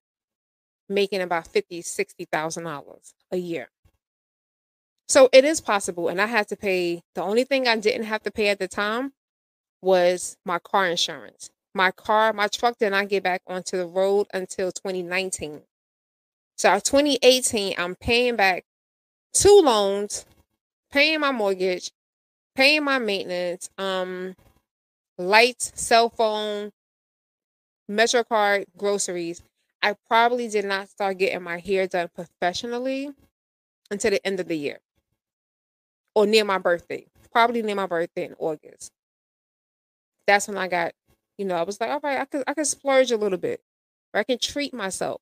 making 0.89 1.21
about 1.21 1.47
fifty, 1.47 1.81
sixty 1.81 2.25
thousand 2.25 2.63
dollars 2.65 3.13
a 3.31 3.37
year. 3.37 3.69
So 5.07 5.29
it 5.31 5.45
is 5.45 5.61
possible. 5.61 6.09
And 6.09 6.21
I 6.21 6.25
had 6.27 6.47
to 6.49 6.55
pay 6.57 7.01
the 7.15 7.21
only 7.21 7.43
thing 7.43 7.67
I 7.67 7.77
didn't 7.77 8.05
have 8.05 8.23
to 8.23 8.31
pay 8.31 8.49
at 8.49 8.59
the 8.59 8.67
time 8.67 9.13
was 9.81 10.37
my 10.45 10.59
car 10.59 10.87
insurance. 10.87 11.51
My 11.77 11.91
car, 11.91 12.33
my 12.33 12.47
truck 12.47 12.79
did 12.79 12.89
not 12.89 13.07
get 13.07 13.21
back 13.21 13.43
onto 13.45 13.77
the 13.77 13.85
road 13.85 14.25
until 14.33 14.71
2019. 14.71 15.61
So 16.57 16.73
2018, 16.73 17.75
I'm 17.77 17.93
paying 17.93 18.35
back 18.35 18.63
two 19.31 19.61
loans, 19.63 20.25
paying 20.91 21.19
my 21.19 21.31
mortgage, 21.31 21.91
paying 22.55 22.83
my 22.83 22.97
maintenance, 22.97 23.69
um, 23.77 24.35
lights, 25.19 25.71
cell 25.75 26.09
phone, 26.09 26.71
MetroCard, 27.91 28.65
groceries. 28.75 29.43
I 29.83 29.95
probably 30.07 30.47
did 30.47 30.65
not 30.65 30.89
start 30.89 31.19
getting 31.19 31.43
my 31.43 31.59
hair 31.59 31.85
done 31.85 32.09
professionally 32.15 33.11
until 33.91 34.09
the 34.09 34.25
end 34.25 34.39
of 34.39 34.47
the 34.47 34.57
year 34.57 34.79
or 36.15 36.25
near 36.25 36.43
my 36.43 36.57
birthday, 36.57 37.05
probably 37.31 37.61
near 37.61 37.75
my 37.75 37.85
birthday 37.85 38.25
in 38.25 38.35
August. 38.39 38.91
That's 40.25 40.47
when 40.47 40.57
I 40.57 40.67
got, 40.67 40.93
you 41.37 41.45
know, 41.45 41.55
I 41.55 41.63
was 41.63 41.79
like, 41.79 41.89
all 41.89 41.99
right, 42.03 42.19
I 42.19 42.25
could 42.25 42.43
I 42.47 42.53
could 42.53 42.67
splurge 42.67 43.11
a 43.11 43.17
little 43.17 43.37
bit, 43.37 43.61
or 44.13 44.19
I 44.19 44.23
can 44.23 44.39
treat 44.39 44.73
myself. 44.73 45.21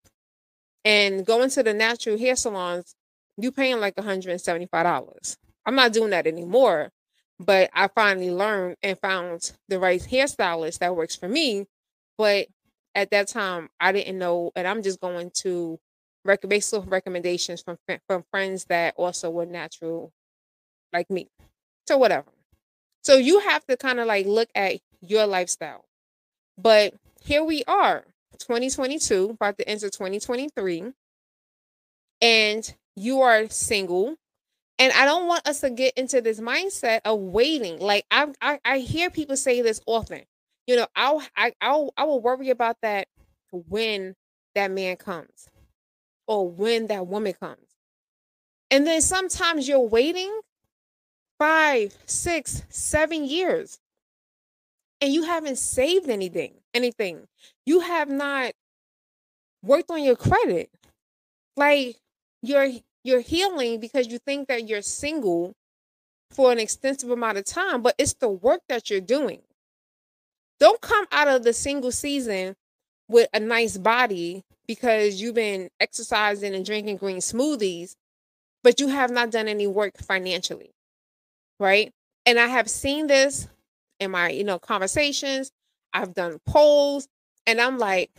And 0.84 1.26
going 1.26 1.50
to 1.52 1.64
the 1.64 1.74
natural 1.74 2.18
hair 2.18 2.36
salons, 2.36 2.96
you 3.38 3.52
paying 3.52 3.80
like 3.80 3.96
$175. 3.96 5.38
I'm 5.66 5.76
not 5.76 5.94
doing 5.94 6.12
that 6.12 6.28
anymore. 6.28 6.92
But 7.40 7.70
I 7.74 7.90
finally 7.90 8.32
learned 8.32 8.78
and 8.82 8.98
found 9.00 9.52
the 9.68 9.78
right 9.80 10.02
hairstylist 10.02 10.80
that 10.80 10.96
works 10.96 11.16
for 11.16 11.28
me. 11.28 11.66
But 12.18 12.48
at 12.94 13.12
that 13.12 13.28
time, 13.28 13.70
I 13.80 13.92
didn't 13.92 14.18
know, 14.18 14.52
and 14.56 14.66
I'm 14.68 14.82
just 14.84 15.02
going 15.02 15.32
to 15.42 15.78
rec- 16.24 16.48
based 16.48 16.74
off 16.74 16.86
recommendations 16.88 17.62
from 17.62 17.78
from 18.08 18.24
friends 18.32 18.66
that 18.66 18.94
also 18.98 19.30
were 19.32 19.46
natural, 19.46 20.14
like 20.94 21.10
me. 21.10 21.30
So 21.88 21.98
whatever. 21.98 22.28
So 23.04 23.16
you 23.18 23.40
have 23.40 23.66
to 23.68 23.78
kind 23.78 24.00
of 24.00 24.08
like 24.08 24.26
look 24.26 24.50
at 24.56 24.80
your 25.02 25.28
lifestyle. 25.28 25.85
But 26.58 26.94
here 27.22 27.44
we 27.44 27.64
are, 27.68 28.06
2022, 28.40 29.32
about 29.32 29.58
to 29.58 29.68
enter 29.68 29.90
2023, 29.90 30.94
and 32.22 32.76
you 32.96 33.22
are 33.22 33.50
single 33.50 34.18
and 34.78 34.92
I 34.94 35.06
don't 35.06 35.28
want 35.28 35.48
us 35.48 35.62
to 35.62 35.70
get 35.70 35.94
into 35.98 36.22
this 36.22 36.40
mindset 36.40 37.02
of 37.06 37.20
waiting. 37.20 37.80
Like 37.80 38.06
I, 38.12 38.28
I, 38.42 38.60
I 38.66 38.78
hear 38.80 39.10
people 39.10 39.38
say 39.38 39.62
this 39.62 39.82
often. 39.86 40.24
You 40.68 40.78
know, 40.78 40.88
I'll, 40.96 41.22
I, 41.36 41.54
I'll, 41.62 41.94
I 41.96 42.04
will 42.06 42.22
worry 42.22 42.50
about 42.50 42.78
that 42.82 43.08
when 43.52 44.16
that 44.56 44.72
man 44.72 44.98
comes, 44.98 45.48
or 46.28 46.50
when 46.50 46.88
that 46.88 47.08
woman 47.08 47.34
comes, 47.34 47.68
and 48.72 48.86
then 48.86 49.02
sometimes 49.02 49.68
you're 49.68 49.80
waiting 49.80 50.42
five, 51.40 51.96
six, 52.06 52.64
seven 52.70 53.26
years, 53.26 53.80
and 55.02 55.14
you 55.14 55.24
haven't 55.24 55.58
saved 55.58 56.10
anything. 56.10 56.54
Anything. 56.74 57.28
You 57.66 57.82
have 57.82 58.10
not 58.10 58.54
worked 59.64 59.90
on 59.90 60.04
your 60.04 60.16
credit. 60.16 60.70
Like 61.58 61.98
you're 62.42 62.70
you're 63.04 63.22
healing 63.22 63.80
because 63.80 64.08
you 64.08 64.20
think 64.20 64.48
that 64.48 64.68
you're 64.68 64.82
single 64.82 65.54
for 66.32 66.52
an 66.52 66.60
extensive 66.60 67.10
amount 67.10 67.38
of 67.38 67.46
time, 67.46 67.82
but 67.82 67.96
it's 67.98 68.14
the 68.14 68.30
work 68.30 68.62
that 68.68 68.90
you're 68.90 69.00
doing. 69.00 69.42
Don't 70.60 70.82
come 70.82 71.06
out 71.12 71.28
of 71.28 71.44
the 71.44 71.54
single 71.54 71.92
season 71.92 72.56
with 73.08 73.30
a 73.34 73.40
nice 73.40 73.78
body 73.78 74.44
because 74.68 75.22
you've 75.22 75.36
been 75.36 75.70
exercising 75.80 76.56
and 76.56 76.66
drinking 76.66 76.98
green 76.98 77.18
smoothies, 77.18 77.96
but 78.64 78.80
you 78.80 78.88
have 78.88 79.12
not 79.12 79.32
done 79.32 79.48
any 79.48 79.68
work 79.68 79.98
financially. 79.98 80.72
Right? 81.60 81.92
And 82.26 82.40
I 82.40 82.48
have 82.48 82.70
seen 82.70 83.08
this 83.08 83.48
in 84.00 84.12
my, 84.12 84.30
you 84.30 84.44
know, 84.44 84.60
conversations. 84.60 85.52
I've 85.94 86.14
done 86.14 86.40
polls 86.46 87.08
and 87.48 87.62
I'm 87.62 87.78
like, 87.78 88.12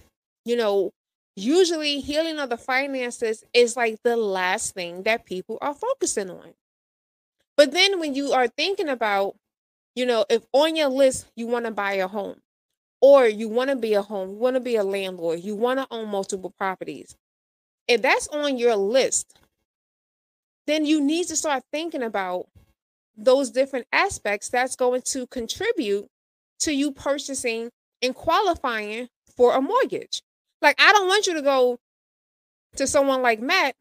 you 0.44 0.56
know, 0.56 0.92
usually 1.36 2.00
healing 2.00 2.38
of 2.38 2.48
the 2.48 2.56
finances 2.56 3.44
is 3.52 3.76
like 3.76 3.98
the 4.02 4.16
last 4.16 4.74
thing 4.74 5.02
that 5.02 5.26
people 5.26 5.58
are 5.60 5.74
focusing 5.74 6.30
on. 6.30 6.54
But 7.56 7.72
then 7.72 7.98
when 8.00 8.14
you 8.14 8.32
are 8.32 8.48
thinking 8.48 8.88
about, 8.88 9.36
you 9.94 10.06
know, 10.06 10.24
if 10.30 10.44
on 10.52 10.76
your 10.76 10.88
list 10.88 11.26
you 11.36 11.46
want 11.46 11.66
to 11.66 11.70
buy 11.70 11.94
a 11.94 12.08
home 12.08 12.40
or 13.00 13.26
you 13.26 13.48
want 13.48 13.70
to 13.70 13.76
be 13.76 13.94
a 13.94 14.02
home, 14.02 14.30
you 14.30 14.36
want 14.36 14.54
to 14.54 14.60
be 14.60 14.76
a 14.76 14.84
landlord, 14.84 15.40
you 15.40 15.54
want 15.54 15.78
to 15.78 15.86
own 15.90 16.08
multiple 16.08 16.52
properties, 16.56 17.16
if 17.88 18.02
that's 18.02 18.28
on 18.28 18.58
your 18.58 18.76
list, 18.76 19.38
then 20.66 20.84
you 20.84 21.00
need 21.00 21.26
to 21.28 21.36
start 21.36 21.62
thinking 21.72 22.02
about 22.02 22.46
those 23.16 23.50
different 23.50 23.86
aspects 23.92 24.48
that's 24.48 24.76
going 24.76 25.02
to 25.02 25.26
contribute 25.28 26.06
to 26.60 26.72
you 26.72 26.92
purchasing 26.92 27.70
and 28.02 28.14
qualifying 28.14 29.08
for 29.36 29.54
a 29.54 29.60
mortgage. 29.60 30.22
Like, 30.62 30.80
I 30.80 30.92
don't 30.92 31.06
want 31.06 31.26
you 31.26 31.34
to 31.34 31.42
go 31.42 31.78
to 32.76 32.86
someone 32.86 33.22
like 33.22 33.40
Matt 33.40 33.74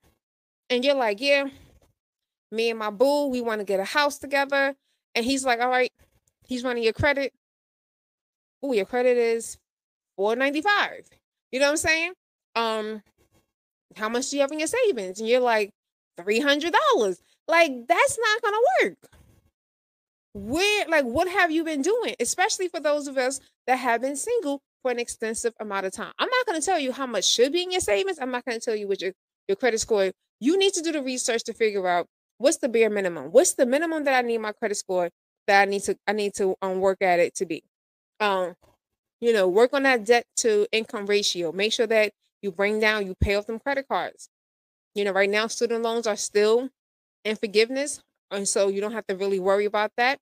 and 0.69 0.83
you're 0.83 0.95
like, 0.95 1.21
yeah, 1.21 1.47
me 2.51 2.69
and 2.69 2.79
my 2.79 2.89
boo, 2.89 3.27
we 3.27 3.41
want 3.41 3.59
to 3.59 3.65
get 3.65 3.79
a 3.79 3.85
house 3.85 4.17
together. 4.17 4.75
And 5.13 5.25
he's 5.25 5.45
like, 5.45 5.59
all 5.59 5.69
right, 5.69 5.91
he's 6.47 6.63
running 6.63 6.83
your 6.83 6.93
credit. 6.93 7.33
Oh, 8.63 8.73
your 8.73 8.85
credit 8.85 9.17
is 9.17 9.57
495. 10.17 11.07
You 11.51 11.59
know 11.59 11.67
what 11.67 11.71
I'm 11.71 11.77
saying? 11.77 12.13
Um, 12.55 13.01
how 13.95 14.09
much 14.09 14.29
do 14.29 14.37
you 14.37 14.41
have 14.41 14.51
in 14.51 14.59
your 14.59 14.67
savings? 14.67 15.19
And 15.19 15.29
you're 15.29 15.39
like, 15.39 15.71
$300. 16.19 16.71
Like, 17.47 17.87
that's 17.87 18.17
not 18.19 18.41
gonna 18.41 18.57
work. 18.81 18.97
Where, 20.35 20.85
like, 20.89 21.05
what 21.05 21.29
have 21.29 21.49
you 21.49 21.63
been 21.63 21.81
doing? 21.81 22.13
Especially 22.19 22.67
for 22.67 22.81
those 22.81 23.07
of 23.07 23.17
us 23.17 23.39
that 23.67 23.77
have 23.77 24.01
been 24.01 24.17
single 24.17 24.61
for 24.81 24.91
an 24.91 24.99
extensive 24.99 25.53
amount 25.61 25.85
of 25.85 25.93
time. 25.93 26.11
I'm 26.19 26.27
not 26.27 26.45
going 26.45 26.59
to 26.59 26.65
tell 26.65 26.77
you 26.77 26.91
how 26.91 27.07
much 27.07 27.23
should 27.23 27.53
be 27.53 27.63
in 27.63 27.71
your 27.71 27.79
savings. 27.79 28.19
I'm 28.19 28.31
not 28.31 28.43
going 28.43 28.59
to 28.59 28.63
tell 28.63 28.75
you 28.75 28.85
what 28.85 29.01
your, 29.01 29.13
your 29.47 29.55
credit 29.55 29.79
score. 29.79 30.11
You 30.41 30.59
need 30.59 30.73
to 30.73 30.81
do 30.81 30.91
the 30.91 31.01
research 31.01 31.45
to 31.45 31.53
figure 31.53 31.87
out 31.87 32.07
what's 32.37 32.57
the 32.57 32.67
bare 32.67 32.89
minimum. 32.89 33.31
What's 33.31 33.53
the 33.53 33.65
minimum 33.65 34.03
that 34.03 34.13
I 34.13 34.27
need 34.27 34.39
my 34.39 34.51
credit 34.51 34.75
score 34.75 35.09
that 35.47 35.61
I 35.61 35.65
need 35.65 35.83
to 35.83 35.97
I 36.05 36.11
need 36.11 36.33
to 36.35 36.55
um, 36.61 36.81
work 36.81 37.01
at 37.01 37.19
it 37.19 37.33
to 37.35 37.45
be. 37.45 37.63
Um, 38.19 38.55
you 39.21 39.31
know, 39.31 39.47
work 39.47 39.73
on 39.73 39.83
that 39.83 40.03
debt 40.03 40.25
to 40.37 40.67
income 40.73 41.05
ratio. 41.05 41.53
Make 41.53 41.71
sure 41.71 41.87
that 41.87 42.11
you 42.41 42.51
bring 42.51 42.81
down, 42.81 43.07
you 43.07 43.15
pay 43.15 43.35
off 43.35 43.47
them 43.47 43.59
credit 43.59 43.87
cards. 43.87 44.27
You 44.93 45.05
know, 45.05 45.11
right 45.11 45.29
now 45.29 45.47
student 45.47 45.81
loans 45.81 46.07
are 46.07 46.17
still 46.17 46.69
in 47.23 47.35
forgiveness, 47.37 48.01
and 48.31 48.47
so 48.47 48.67
you 48.67 48.81
don't 48.81 48.93
have 48.93 49.07
to 49.07 49.15
really 49.15 49.39
worry 49.39 49.65
about 49.65 49.91
that. 49.97 50.19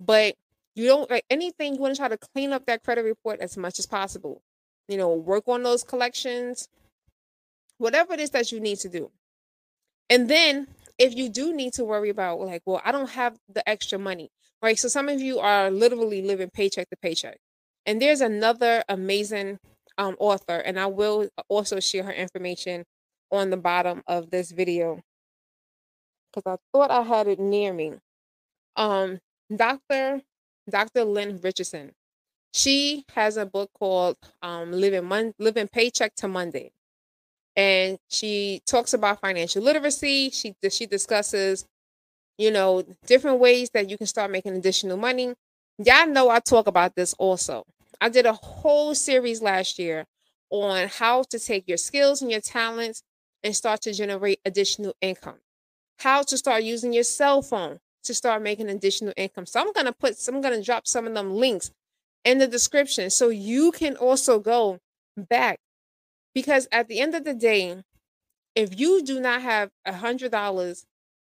But 0.00 0.34
you 0.74 0.86
don't 0.86 1.10
like 1.10 1.24
anything 1.30 1.74
you 1.74 1.80
want 1.80 1.94
to 1.94 1.98
try 1.98 2.08
to 2.08 2.18
clean 2.18 2.52
up 2.52 2.66
that 2.66 2.82
credit 2.82 3.04
report 3.04 3.40
as 3.40 3.56
much 3.56 3.78
as 3.78 3.86
possible. 3.86 4.42
You 4.88 4.98
know 4.98 5.12
work 5.14 5.44
on 5.48 5.62
those 5.62 5.82
collections. 5.82 6.68
Whatever 7.78 8.14
it 8.14 8.20
is 8.20 8.30
that 8.30 8.52
you 8.52 8.60
need 8.60 8.78
to 8.80 8.88
do. 8.88 9.10
And 10.08 10.28
then 10.30 10.68
if 10.98 11.14
you 11.14 11.28
do 11.28 11.54
need 11.54 11.74
to 11.74 11.84
worry 11.84 12.08
about 12.08 12.40
like 12.40 12.62
well 12.64 12.80
i 12.82 12.90
don't 12.90 13.10
have 13.10 13.36
the 13.52 13.68
extra 13.68 13.98
money 13.98 14.30
right? 14.62 14.78
So 14.78 14.88
some 14.88 15.08
of 15.08 15.20
you 15.20 15.38
are 15.38 15.70
literally 15.70 16.22
living 16.22 16.50
paycheck 16.50 16.88
to 16.90 16.96
paycheck. 16.96 17.38
And 17.84 18.00
there's 18.00 18.20
another 18.20 18.82
amazing 18.88 19.58
um, 19.98 20.14
author 20.18 20.56
and 20.56 20.78
i 20.78 20.84
will 20.84 21.30
also 21.48 21.80
share 21.80 22.02
her 22.02 22.12
information 22.12 22.84
on 23.30 23.48
the 23.48 23.56
bottom 23.56 24.02
of 24.06 24.30
this 24.30 24.52
video 24.52 25.00
because 26.36 26.46
i 26.46 26.56
thought 26.78 26.92
i 26.92 27.02
had 27.02 27.28
it 27.28 27.40
near 27.40 27.74
me 27.74 27.94
um 28.76 29.20
Dr. 29.54 30.22
Dr. 30.70 31.04
Lynn 31.04 31.40
Richardson. 31.42 31.92
She 32.54 33.04
has 33.14 33.36
a 33.36 33.46
book 33.46 33.70
called 33.78 34.16
um, 34.42 34.72
Living 34.72 35.04
Mon- 35.06 35.34
Living 35.38 35.68
Paycheck 35.68 36.14
to 36.16 36.28
Monday. 36.28 36.72
And 37.56 37.98
she 38.08 38.60
talks 38.66 38.92
about 38.94 39.20
financial 39.20 39.62
literacy. 39.62 40.30
She 40.30 40.54
she 40.70 40.86
discusses, 40.86 41.64
you 42.38 42.50
know, 42.50 42.84
different 43.06 43.40
ways 43.40 43.70
that 43.70 43.90
you 43.90 43.98
can 43.98 44.06
start 44.06 44.30
making 44.30 44.56
additional 44.56 44.96
money. 44.98 45.34
Y'all 45.78 46.06
know 46.08 46.30
I 46.30 46.40
talk 46.40 46.66
about 46.66 46.96
this 46.96 47.14
also. 47.14 47.64
I 48.00 48.08
did 48.10 48.26
a 48.26 48.34
whole 48.34 48.94
series 48.94 49.42
last 49.42 49.78
year 49.78 50.06
on 50.50 50.88
how 50.88 51.24
to 51.24 51.38
take 51.38 51.68
your 51.68 51.78
skills 51.78 52.22
and 52.22 52.30
your 52.30 52.40
talents 52.42 53.02
and 53.44 53.56
start 53.56 53.82
to 53.82 53.92
generate 53.94 54.40
additional 54.44 54.94
income. 55.00 55.38
How 55.98 56.22
to 56.22 56.36
start 56.38 56.62
using 56.62 56.92
your 56.92 57.04
cell 57.04 57.42
phone 57.42 57.80
to 58.04 58.14
start 58.14 58.42
making 58.42 58.68
additional 58.68 59.12
income. 59.16 59.46
So 59.46 59.60
I'm 59.60 59.72
going 59.72 59.86
to 59.86 59.92
put 59.92 60.16
I'm 60.28 60.40
going 60.40 60.58
to 60.58 60.64
drop 60.64 60.86
some 60.86 61.06
of 61.06 61.14
them 61.14 61.34
links 61.34 61.70
in 62.24 62.38
the 62.38 62.46
description 62.46 63.10
so 63.10 63.28
you 63.28 63.72
can 63.72 63.96
also 63.96 64.38
go 64.40 64.80
back 65.16 65.58
because 66.34 66.68
at 66.72 66.88
the 66.88 67.00
end 67.00 67.14
of 67.14 67.24
the 67.24 67.34
day 67.34 67.82
if 68.54 68.78
you 68.78 69.02
do 69.02 69.20
not 69.20 69.42
have 69.42 69.70
a 69.84 69.94
hundred 69.94 70.32
dollars 70.32 70.86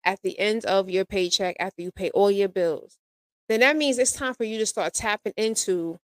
at 0.06 0.22
the 0.24 0.40
end 0.40 0.66
of 0.66 0.90
your 0.90 1.06
paycheck 1.06 1.56
after 1.60 1.82
you 1.82 1.92
pay 1.92 2.10
all 2.12 2.32
your 2.32 2.48
bills 2.50 2.98
then 3.50 3.60
that 3.62 3.78
means 3.78 3.98
it's 3.98 4.14
time 4.14 4.34
for 4.34 4.44
you 4.46 4.58
to 4.58 4.66
start 4.66 4.94
tapping 4.94 5.34
into 5.38 6.00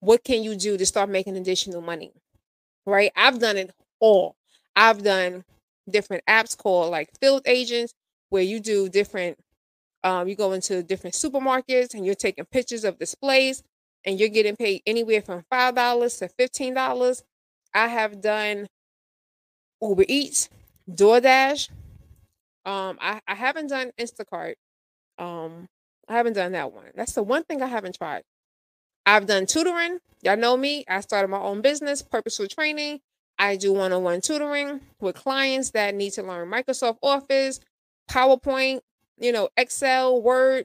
what 0.00 0.24
can 0.24 0.42
you 0.42 0.56
do 0.56 0.76
to 0.78 0.86
start 0.86 1.08
making 1.08 1.36
additional 1.36 1.80
money 1.80 2.12
right 2.86 3.12
i've 3.16 3.38
done 3.38 3.56
it 3.56 3.72
all 4.00 4.36
i've 4.76 5.02
done 5.02 5.44
different 5.90 6.24
apps 6.28 6.56
called 6.56 6.90
like 6.90 7.10
field 7.20 7.42
agents 7.46 7.92
where 8.30 8.42
you 8.42 8.60
do 8.60 8.88
different 8.88 9.38
um, 10.04 10.28
you 10.28 10.36
go 10.36 10.52
into 10.52 10.82
different 10.82 11.14
supermarkets 11.14 11.94
and 11.94 12.06
you're 12.06 12.14
taking 12.14 12.44
pictures 12.46 12.84
of 12.84 12.98
displays 12.98 13.62
and 14.04 14.20
you're 14.20 14.28
getting 14.28 14.56
paid 14.56 14.82
anywhere 14.86 15.22
from 15.22 15.44
five 15.50 15.74
dollars 15.74 16.16
to 16.18 16.28
fifteen 16.28 16.74
dollars. 16.74 17.22
I 17.74 17.88
have 17.88 18.20
done 18.20 18.66
Uber 19.82 20.04
Eats, 20.08 20.48
DoorDash. 20.90 21.70
Um, 22.64 22.98
I, 23.00 23.20
I 23.28 23.34
haven't 23.34 23.68
done 23.68 23.92
Instacart. 24.00 24.54
Um, 25.18 25.68
I 26.08 26.14
haven't 26.14 26.34
done 26.34 26.52
that 26.52 26.72
one. 26.72 26.86
That's 26.94 27.12
the 27.12 27.22
one 27.22 27.44
thing 27.44 27.62
I 27.62 27.66
haven't 27.66 27.96
tried. 27.96 28.22
I've 29.06 29.26
done 29.26 29.46
tutoring. 29.46 29.98
Y'all 30.22 30.36
know 30.36 30.56
me. 30.56 30.84
I 30.88 31.00
started 31.00 31.28
my 31.28 31.40
own 31.40 31.60
business, 31.62 32.02
Purposeful 32.02 32.48
Training. 32.48 33.00
I 33.38 33.56
do 33.56 33.72
one 33.72 33.92
on 33.92 34.02
one 34.02 34.20
tutoring 34.20 34.80
with 35.00 35.16
clients 35.16 35.70
that 35.72 35.94
need 35.94 36.12
to 36.14 36.22
learn 36.22 36.50
Microsoft 36.50 36.98
Office, 37.02 37.60
PowerPoint, 38.10 38.80
you 39.18 39.32
know, 39.32 39.48
Excel, 39.56 40.20
Word, 40.22 40.64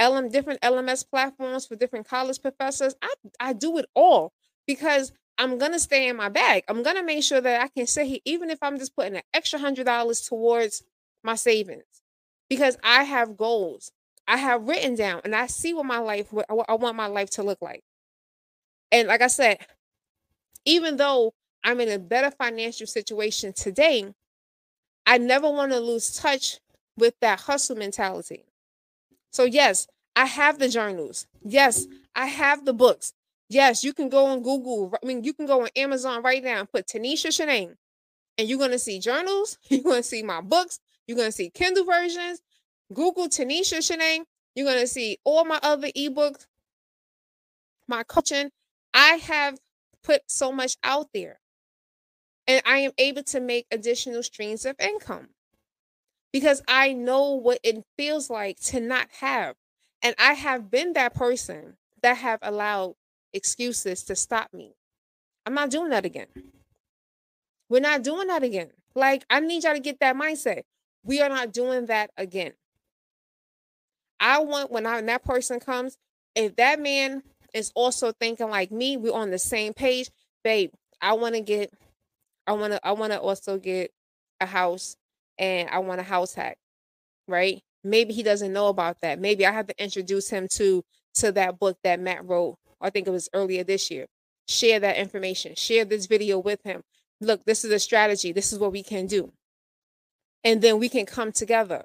LM 0.00 0.28
different 0.28 0.60
LMS 0.60 1.08
platforms 1.08 1.66
for 1.66 1.76
different 1.76 2.08
college 2.08 2.40
professors. 2.40 2.94
I 3.02 3.14
I 3.40 3.52
do 3.52 3.78
it 3.78 3.86
all 3.94 4.32
because 4.66 5.12
I'm 5.38 5.58
gonna 5.58 5.78
stay 5.78 6.08
in 6.08 6.16
my 6.16 6.28
bag. 6.28 6.64
I'm 6.68 6.82
gonna 6.82 7.02
make 7.02 7.24
sure 7.24 7.40
that 7.40 7.62
I 7.62 7.68
can 7.68 7.86
sit 7.86 8.06
here, 8.06 8.18
even 8.24 8.50
if 8.50 8.58
I'm 8.62 8.78
just 8.78 8.94
putting 8.96 9.16
an 9.16 9.22
extra 9.34 9.58
hundred 9.58 9.86
dollars 9.86 10.20
towards 10.22 10.82
my 11.24 11.34
savings, 11.34 11.84
because 12.48 12.76
I 12.84 13.04
have 13.04 13.36
goals. 13.36 13.90
I 14.28 14.36
have 14.36 14.68
written 14.68 14.94
down, 14.94 15.22
and 15.24 15.34
I 15.34 15.46
see 15.46 15.72
what 15.74 15.86
my 15.86 15.98
life, 15.98 16.32
what 16.32 16.46
I 16.68 16.74
want 16.74 16.96
my 16.96 17.06
life 17.06 17.30
to 17.30 17.42
look 17.42 17.62
like. 17.62 17.82
And 18.92 19.08
like 19.08 19.20
I 19.22 19.26
said, 19.28 19.58
even 20.64 20.96
though 20.96 21.32
I'm 21.68 21.82
in 21.82 21.90
a 21.90 21.98
better 21.98 22.30
financial 22.30 22.86
situation 22.86 23.52
today, 23.52 24.14
I 25.04 25.18
never 25.18 25.50
want 25.50 25.70
to 25.72 25.80
lose 25.80 26.16
touch 26.16 26.60
with 26.96 27.12
that 27.20 27.40
hustle 27.40 27.76
mentality. 27.76 28.46
So, 29.32 29.44
yes, 29.44 29.86
I 30.16 30.24
have 30.24 30.58
the 30.58 30.70
journals. 30.70 31.26
Yes, 31.44 31.86
I 32.16 32.24
have 32.24 32.64
the 32.64 32.72
books. 32.72 33.12
Yes, 33.50 33.84
you 33.84 33.92
can 33.92 34.08
go 34.08 34.24
on 34.24 34.42
Google. 34.42 34.94
I 34.94 35.06
mean, 35.06 35.24
you 35.24 35.34
can 35.34 35.44
go 35.44 35.60
on 35.60 35.68
Amazon 35.76 36.22
right 36.22 36.42
now 36.42 36.60
and 36.60 36.72
put 36.72 36.86
Tanisha 36.86 37.26
Shanae, 37.26 37.74
and 38.38 38.48
you're 38.48 38.58
going 38.58 38.70
to 38.70 38.78
see 38.78 38.98
journals. 38.98 39.58
You're 39.68 39.82
going 39.82 39.96
to 39.96 40.08
see 40.08 40.22
my 40.22 40.40
books. 40.40 40.80
You're 41.06 41.18
going 41.18 41.28
to 41.28 41.32
see 41.32 41.50
Kindle 41.50 41.84
versions. 41.84 42.40
Google 42.94 43.28
Tanisha 43.28 43.78
Shanae. 43.78 44.20
You're 44.54 44.66
going 44.66 44.80
to 44.80 44.86
see 44.86 45.18
all 45.22 45.44
my 45.44 45.60
other 45.62 45.88
ebooks, 45.88 46.46
my 47.86 48.04
coaching. 48.04 48.52
I 48.94 49.16
have 49.16 49.58
put 50.02 50.22
so 50.28 50.50
much 50.50 50.78
out 50.82 51.08
there, 51.12 51.40
and 52.48 52.62
I 52.66 52.78
am 52.78 52.92
able 52.98 53.22
to 53.24 53.40
make 53.40 53.66
additional 53.70 54.22
streams 54.22 54.64
of 54.64 54.74
income 54.80 55.28
because 56.32 56.62
I 56.66 56.94
know 56.94 57.32
what 57.34 57.60
it 57.62 57.84
feels 57.96 58.30
like 58.30 58.58
to 58.62 58.80
not 58.80 59.08
have. 59.20 59.54
And 60.02 60.14
I 60.18 60.32
have 60.32 60.70
been 60.70 60.94
that 60.94 61.14
person 61.14 61.76
that 62.02 62.16
have 62.16 62.38
allowed 62.42 62.94
excuses 63.32 64.02
to 64.04 64.16
stop 64.16 64.52
me. 64.52 64.74
I'm 65.44 65.54
not 65.54 65.70
doing 65.70 65.90
that 65.90 66.04
again. 66.04 66.28
We're 67.68 67.80
not 67.80 68.02
doing 68.02 68.28
that 68.28 68.42
again. 68.42 68.70
Like, 68.94 69.24
I 69.28 69.40
need 69.40 69.64
y'all 69.64 69.74
to 69.74 69.80
get 69.80 70.00
that 70.00 70.16
mindset. 70.16 70.62
We 71.04 71.20
are 71.20 71.28
not 71.28 71.52
doing 71.52 71.86
that 71.86 72.10
again. 72.16 72.52
I 74.20 74.40
want 74.40 74.70
when, 74.70 74.86
I, 74.86 74.96
when 74.96 75.06
that 75.06 75.24
person 75.24 75.60
comes, 75.60 75.96
if 76.34 76.56
that 76.56 76.80
man 76.80 77.22
is 77.54 77.72
also 77.74 78.12
thinking 78.12 78.48
like 78.48 78.70
me, 78.70 78.96
we're 78.96 79.14
on 79.14 79.30
the 79.30 79.38
same 79.38 79.74
page, 79.74 80.10
babe. 80.42 80.70
I 81.00 81.12
want 81.12 81.34
to 81.34 81.40
get, 81.40 81.72
I 82.48 82.52
want 82.54 82.72
to, 82.74 82.86
I 82.86 82.92
want 82.92 83.12
to 83.12 83.20
also 83.20 83.58
get 83.58 83.92
a 84.40 84.46
house 84.46 84.96
and 85.38 85.68
I 85.70 85.80
want 85.80 86.00
a 86.00 86.04
house 86.04 86.34
hack, 86.34 86.58
right? 87.28 87.62
Maybe 87.84 88.14
he 88.14 88.22
doesn't 88.24 88.52
know 88.52 88.68
about 88.68 89.02
that. 89.02 89.20
Maybe 89.20 89.46
I 89.46 89.52
have 89.52 89.68
to 89.68 89.82
introduce 89.82 90.30
him 90.30 90.48
to 90.54 90.84
to 91.16 91.32
that 91.32 91.58
book 91.60 91.78
that 91.84 92.00
Matt 92.00 92.26
wrote. 92.26 92.56
I 92.80 92.90
think 92.90 93.06
it 93.06 93.12
was 93.12 93.28
earlier 93.34 93.64
this 93.64 93.90
year. 93.90 94.06
Share 94.48 94.80
that 94.80 94.96
information. 94.96 95.54
Share 95.56 95.84
this 95.84 96.06
video 96.06 96.38
with 96.38 96.62
him. 96.64 96.82
Look, 97.20 97.44
this 97.44 97.64
is 97.64 97.72
a 97.72 97.78
strategy. 97.78 98.32
This 98.32 98.52
is 98.52 98.58
what 98.58 98.72
we 98.72 98.82
can 98.82 99.06
do. 99.06 99.32
And 100.44 100.62
then 100.62 100.78
we 100.78 100.88
can 100.88 101.06
come 101.06 101.32
together. 101.32 101.84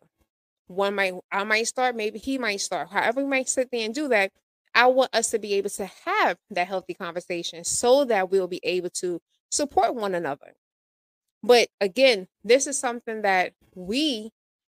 One 0.67 0.95
might 0.95 1.13
I 1.31 1.43
might 1.43 1.67
start, 1.67 1.95
maybe 1.95 2.19
he 2.19 2.37
might 2.37 2.61
start. 2.61 2.89
However, 2.91 3.21
we 3.23 3.29
might 3.29 3.49
sit 3.49 3.69
there 3.71 3.85
and 3.85 3.93
do 3.93 4.07
that. 4.09 4.31
I 4.75 4.87
want 4.87 5.13
us 5.13 5.29
to 5.31 5.39
be 5.39 5.53
able 5.55 5.69
to 5.71 5.85
have 6.05 6.37
that 6.51 6.67
healthy 6.67 6.93
conversation 6.95 7.63
so 7.63 8.05
that 8.05 8.31
we'll 8.31 8.47
be 8.47 8.61
able 8.63 8.89
to 9.01 9.19
support 9.53 9.95
one 9.95 10.15
another. 10.15 10.55
But 11.43 11.69
again, 11.79 12.27
this 12.43 12.67
is 12.67 12.79
something 12.79 13.21
that 13.21 13.53
we 13.75 14.31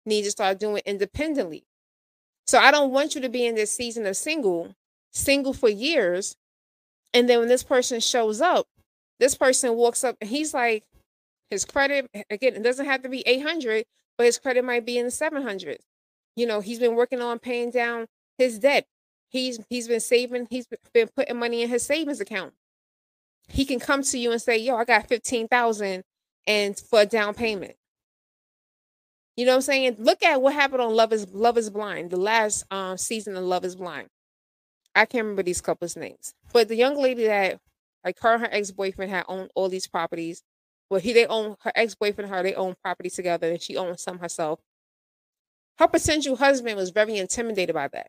need 0.05 0.23
to 0.23 0.31
start 0.31 0.59
doing 0.59 0.81
independently. 0.85 1.65
So 2.45 2.59
I 2.59 2.71
don't 2.71 2.91
want 2.91 3.15
you 3.15 3.21
to 3.21 3.29
be 3.29 3.45
in 3.45 3.55
this 3.55 3.71
season 3.71 4.05
of 4.05 4.15
single, 4.15 4.75
single 5.11 5.53
for 5.53 5.69
years. 5.69 6.35
And 7.13 7.27
then 7.27 7.39
when 7.39 7.47
this 7.47 7.63
person 7.63 7.99
shows 7.99 8.41
up, 8.41 8.67
this 9.19 9.35
person 9.35 9.75
walks 9.75 10.03
up 10.03 10.17
and 10.21 10.29
he's 10.29 10.53
like, 10.53 10.83
his 11.49 11.65
credit, 11.65 12.09
again, 12.29 12.55
it 12.55 12.63
doesn't 12.63 12.85
have 12.85 13.01
to 13.03 13.09
be 13.09 13.21
800, 13.25 13.85
but 14.17 14.25
his 14.25 14.37
credit 14.37 14.63
might 14.65 14.85
be 14.85 14.97
in 14.97 15.05
the 15.05 15.11
700s. 15.11 15.77
You 16.35 16.45
know, 16.45 16.59
he's 16.59 16.79
been 16.79 16.95
working 16.95 17.21
on 17.21 17.39
paying 17.39 17.71
down 17.71 18.07
his 18.37 18.59
debt. 18.59 18.85
He's 19.29 19.59
he's 19.69 19.87
been 19.87 19.99
saving, 19.99 20.47
he's 20.49 20.67
been 20.93 21.09
putting 21.15 21.37
money 21.37 21.61
in 21.61 21.69
his 21.69 21.83
savings 21.83 22.21
account. 22.21 22.53
He 23.49 23.65
can 23.65 23.79
come 23.79 24.03
to 24.03 24.17
you 24.17 24.31
and 24.31 24.41
say, 24.41 24.57
"Yo, 24.57 24.75
I 24.75 24.85
got 24.85 25.07
15,000 25.07 26.03
and 26.47 26.79
for 26.79 27.01
a 27.01 27.05
down 27.05 27.33
payment. 27.33 27.75
You 29.35 29.45
know 29.45 29.51
what 29.51 29.57
I'm 29.57 29.61
saying? 29.61 29.95
Look 29.99 30.23
at 30.23 30.41
what 30.41 30.53
happened 30.53 30.81
on 30.81 30.95
Love 30.95 31.13
is 31.13 31.27
Love 31.31 31.57
is 31.57 31.69
Blind, 31.69 32.09
the 32.09 32.17
last 32.17 32.63
um, 32.71 32.97
season 32.97 33.35
of 33.37 33.43
Love 33.43 33.65
is 33.65 33.75
Blind. 33.75 34.07
I 34.95 35.05
can't 35.05 35.23
remember 35.25 35.43
these 35.43 35.61
couples' 35.61 35.95
names, 35.95 36.33
but 36.53 36.67
the 36.69 36.75
young 36.75 36.99
lady 36.99 37.25
that 37.27 37.59
like 38.03 38.19
her 38.21 38.33
and 38.33 38.41
her 38.43 38.49
ex 38.51 38.71
boyfriend 38.71 39.11
had 39.11 39.25
owned 39.27 39.51
all 39.55 39.69
these 39.69 39.87
properties. 39.87 40.41
Well, 40.89 41.01
he 41.01 41.13
they 41.13 41.27
own 41.27 41.55
her 41.61 41.71
ex 41.75 41.93
boyfriend, 41.93 42.31
her 42.31 42.41
they 42.41 42.55
own 42.55 42.75
property 42.83 43.09
together, 43.09 43.51
and 43.51 43.61
she 43.61 43.77
owned 43.77 43.99
some 43.99 44.19
herself. 44.19 44.59
Her 45.77 45.87
potential 45.87 46.35
husband 46.35 46.75
was 46.75 46.89
very 46.89 47.17
intimidated 47.17 47.73
by 47.75 47.87
that 47.89 48.07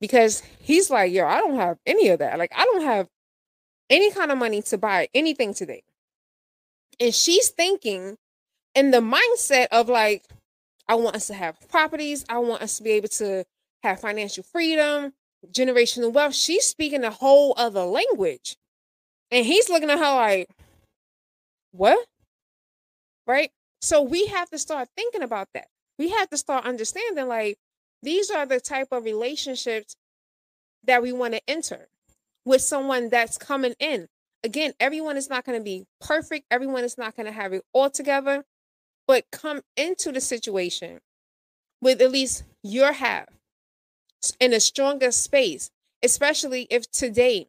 because 0.00 0.42
he's 0.60 0.90
like, 0.90 1.12
"Yo, 1.12 1.26
I 1.26 1.38
don't 1.38 1.56
have 1.56 1.78
any 1.86 2.08
of 2.08 2.18
that. 2.20 2.38
Like, 2.38 2.52
I 2.56 2.64
don't 2.64 2.82
have 2.82 3.08
any 3.90 4.10
kind 4.12 4.30
of 4.30 4.38
money 4.38 4.62
to 4.62 4.78
buy 4.78 5.08
anything 5.12 5.52
today." 5.52 5.82
And 6.98 7.14
she's 7.14 7.48
thinking 7.48 8.16
in 8.74 8.90
the 8.90 8.98
mindset 8.98 9.66
of 9.72 9.88
like, 9.88 10.24
I 10.88 10.94
want 10.94 11.16
us 11.16 11.26
to 11.28 11.34
have 11.34 11.68
properties. 11.68 12.24
I 12.28 12.38
want 12.38 12.62
us 12.62 12.76
to 12.78 12.82
be 12.82 12.90
able 12.90 13.08
to 13.08 13.44
have 13.82 14.00
financial 14.00 14.44
freedom, 14.44 15.14
generational 15.50 16.12
wealth. 16.12 16.34
She's 16.34 16.66
speaking 16.66 17.04
a 17.04 17.10
whole 17.10 17.54
other 17.56 17.84
language. 17.84 18.56
And 19.30 19.46
he's 19.46 19.68
looking 19.68 19.90
at 19.90 19.98
her 19.98 20.14
like, 20.14 20.50
what? 21.72 22.06
Right? 23.26 23.50
So 23.80 24.02
we 24.02 24.26
have 24.26 24.50
to 24.50 24.58
start 24.58 24.88
thinking 24.96 25.22
about 25.22 25.48
that. 25.54 25.68
We 25.98 26.10
have 26.10 26.28
to 26.30 26.36
start 26.36 26.64
understanding 26.64 27.28
like 27.28 27.58
these 28.02 28.30
are 28.30 28.44
the 28.46 28.60
type 28.60 28.88
of 28.90 29.04
relationships 29.04 29.94
that 30.84 31.02
we 31.02 31.12
want 31.12 31.34
to 31.34 31.40
enter 31.46 31.88
with 32.44 32.62
someone 32.62 33.08
that's 33.08 33.38
coming 33.38 33.74
in 33.78 34.08
again, 34.42 34.72
everyone 34.80 35.16
is 35.16 35.28
not 35.28 35.44
going 35.44 35.58
to 35.58 35.64
be 35.64 35.86
perfect. 36.00 36.46
Everyone 36.50 36.84
is 36.84 36.98
not 36.98 37.16
going 37.16 37.26
to 37.26 37.32
have 37.32 37.52
it 37.52 37.64
all 37.72 37.90
together, 37.90 38.44
but 39.06 39.24
come 39.30 39.62
into 39.76 40.12
the 40.12 40.20
situation 40.20 41.00
with 41.80 42.00
at 42.00 42.10
least 42.10 42.44
your 42.62 42.92
half. 42.92 43.26
in 44.38 44.52
a 44.52 44.60
stronger 44.60 45.10
space, 45.10 45.70
especially 46.02 46.66
if 46.70 46.90
today 46.90 47.46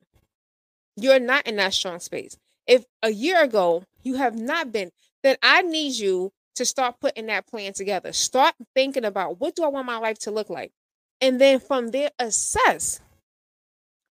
you're 0.96 1.20
not 1.20 1.46
in 1.46 1.58
that 1.58 1.74
strong 1.74 2.00
space. 2.00 2.38
If 2.66 2.86
a 3.04 3.10
year 3.12 3.44
ago 3.44 3.84
you 4.04 4.16
have 4.16 4.36
not 4.36 4.72
been, 4.72 4.92
then 5.22 5.36
I 5.44 5.64
need 5.64 5.96
you 5.96 6.32
to 6.56 6.66
start 6.66 7.00
putting 7.02 7.26
that 7.26 7.48
plan 7.48 7.74
together. 7.74 8.14
Start 8.14 8.56
thinking 8.74 9.04
about 9.04 9.40
what 9.40 9.56
do 9.56 9.64
I 9.64 9.68
want 9.68 9.86
my 9.86 9.98
life 9.98 10.20
to 10.20 10.32
look 10.32 10.50
like? 10.50 10.72
And 11.20 11.42
then 11.42 11.60
from 11.60 11.92
there, 11.92 12.12
assess. 12.20 13.02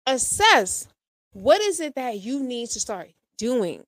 Assess 0.07 0.89
what 1.33 1.61
is 1.61 1.81
it 1.81 1.95
that 1.97 2.21
you 2.21 2.43
need 2.43 2.71
to 2.71 2.81
start 2.81 3.11
doing 3.37 3.85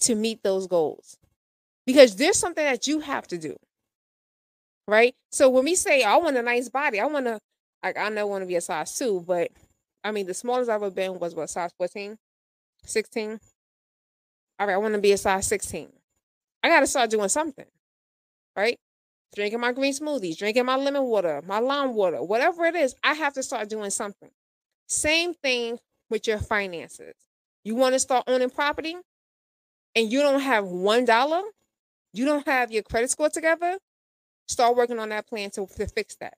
to 0.00 0.14
meet 0.14 0.42
those 0.42 0.66
goals? 0.66 1.16
Because 1.86 2.16
there's 2.16 2.38
something 2.38 2.64
that 2.64 2.86
you 2.86 3.00
have 3.00 3.26
to 3.28 3.38
do. 3.38 3.56
Right? 4.86 5.14
So 5.30 5.48
when 5.48 5.64
we 5.64 5.74
say 5.76 6.02
I 6.02 6.16
want 6.16 6.36
a 6.36 6.42
nice 6.42 6.68
body, 6.68 7.00
I 7.00 7.06
want 7.06 7.26
to 7.26 7.38
like 7.82 7.96
I 7.96 8.08
know 8.10 8.26
want 8.26 8.42
to 8.42 8.46
be 8.46 8.56
a 8.56 8.60
size 8.60 8.96
two, 8.98 9.24
but 9.26 9.50
I 10.04 10.10
mean 10.10 10.26
the 10.26 10.34
smallest 10.34 10.68
I've 10.68 10.82
ever 10.82 10.90
been 10.90 11.18
was 11.18 11.34
what 11.34 11.48
size 11.48 11.70
14, 11.78 12.18
16. 12.84 13.40
All 14.58 14.66
right, 14.66 14.74
I 14.74 14.78
want 14.78 14.94
to 14.94 15.00
be 15.00 15.12
a 15.12 15.16
size 15.16 15.46
16. 15.46 15.88
I 16.62 16.68
got 16.68 16.80
to 16.80 16.86
start 16.86 17.08
doing 17.08 17.28
something, 17.30 17.64
right? 18.56 18.78
Drinking 19.34 19.60
my 19.60 19.72
green 19.72 19.94
smoothies, 19.94 20.36
drinking 20.36 20.66
my 20.66 20.76
lemon 20.76 21.04
water, 21.04 21.42
my 21.46 21.60
lime 21.60 21.94
water, 21.94 22.22
whatever 22.22 22.66
it 22.66 22.74
is, 22.74 22.94
I 23.02 23.14
have 23.14 23.32
to 23.34 23.42
start 23.42 23.70
doing 23.70 23.90
something. 23.90 24.30
Same 24.90 25.34
thing 25.34 25.78
with 26.10 26.26
your 26.26 26.38
finances. 26.38 27.14
You 27.62 27.76
want 27.76 27.94
to 27.94 28.00
start 28.00 28.24
owning 28.26 28.50
property 28.50 28.96
and 29.94 30.10
you 30.10 30.20
don't 30.20 30.40
have 30.40 30.64
$1, 30.64 31.42
you 32.12 32.24
don't 32.24 32.46
have 32.46 32.72
your 32.72 32.82
credit 32.82 33.08
score 33.08 33.30
together, 33.30 33.78
start 34.48 34.76
working 34.76 34.98
on 34.98 35.10
that 35.10 35.28
plan 35.28 35.50
to, 35.50 35.68
to 35.76 35.86
fix 35.86 36.16
that. 36.16 36.34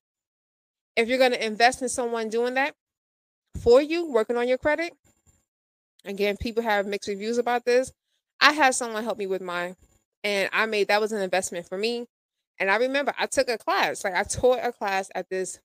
If 0.96 1.08
you're 1.08 1.18
going 1.18 1.32
to 1.32 1.44
invest 1.44 1.80
in 1.80 1.88
someone 1.88 2.28
doing 2.28 2.52
that 2.54 2.74
for 3.58 3.80
you, 3.80 4.12
working 4.12 4.36
on 4.36 4.46
your 4.46 4.58
credit, 4.58 4.92
again, 6.04 6.36
people 6.36 6.62
have 6.62 6.86
mixed 6.86 7.08
reviews 7.08 7.38
about 7.38 7.64
this. 7.64 7.90
I 8.38 8.52
had 8.52 8.74
someone 8.74 9.02
help 9.02 9.16
me 9.16 9.26
with 9.26 9.40
mine 9.40 9.76
and 10.22 10.50
I 10.52 10.66
made 10.66 10.88
that 10.88 11.00
was 11.00 11.12
an 11.12 11.22
investment 11.22 11.66
for 11.66 11.78
me. 11.78 12.06
And 12.58 12.70
I 12.70 12.76
remember 12.76 13.14
I 13.18 13.24
took 13.24 13.48
a 13.48 13.56
class, 13.56 14.04
like 14.04 14.14
I 14.14 14.24
taught 14.24 14.58
a 14.62 14.72
class 14.72 15.10
at 15.14 15.30
this. 15.30 15.58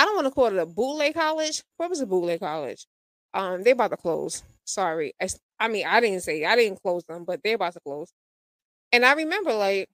I 0.00 0.06
don't 0.06 0.14
want 0.14 0.28
to 0.28 0.30
call 0.30 0.46
it 0.46 0.56
a 0.56 0.64
bootleg 0.64 1.12
college. 1.12 1.62
What 1.76 1.90
was 1.90 2.00
a 2.00 2.06
bootleg 2.06 2.40
college? 2.40 2.86
Um, 3.34 3.62
they 3.62 3.72
about 3.72 3.90
to 3.90 3.98
close. 3.98 4.42
Sorry, 4.64 5.12
I, 5.20 5.28
I 5.58 5.68
mean 5.68 5.86
I 5.86 6.00
didn't 6.00 6.22
say 6.22 6.42
I 6.46 6.56
didn't 6.56 6.80
close 6.80 7.04
them, 7.04 7.24
but 7.26 7.42
they're 7.44 7.56
about 7.56 7.74
to 7.74 7.80
close. 7.80 8.10
And 8.92 9.04
I 9.04 9.12
remember 9.12 9.52
like 9.52 9.90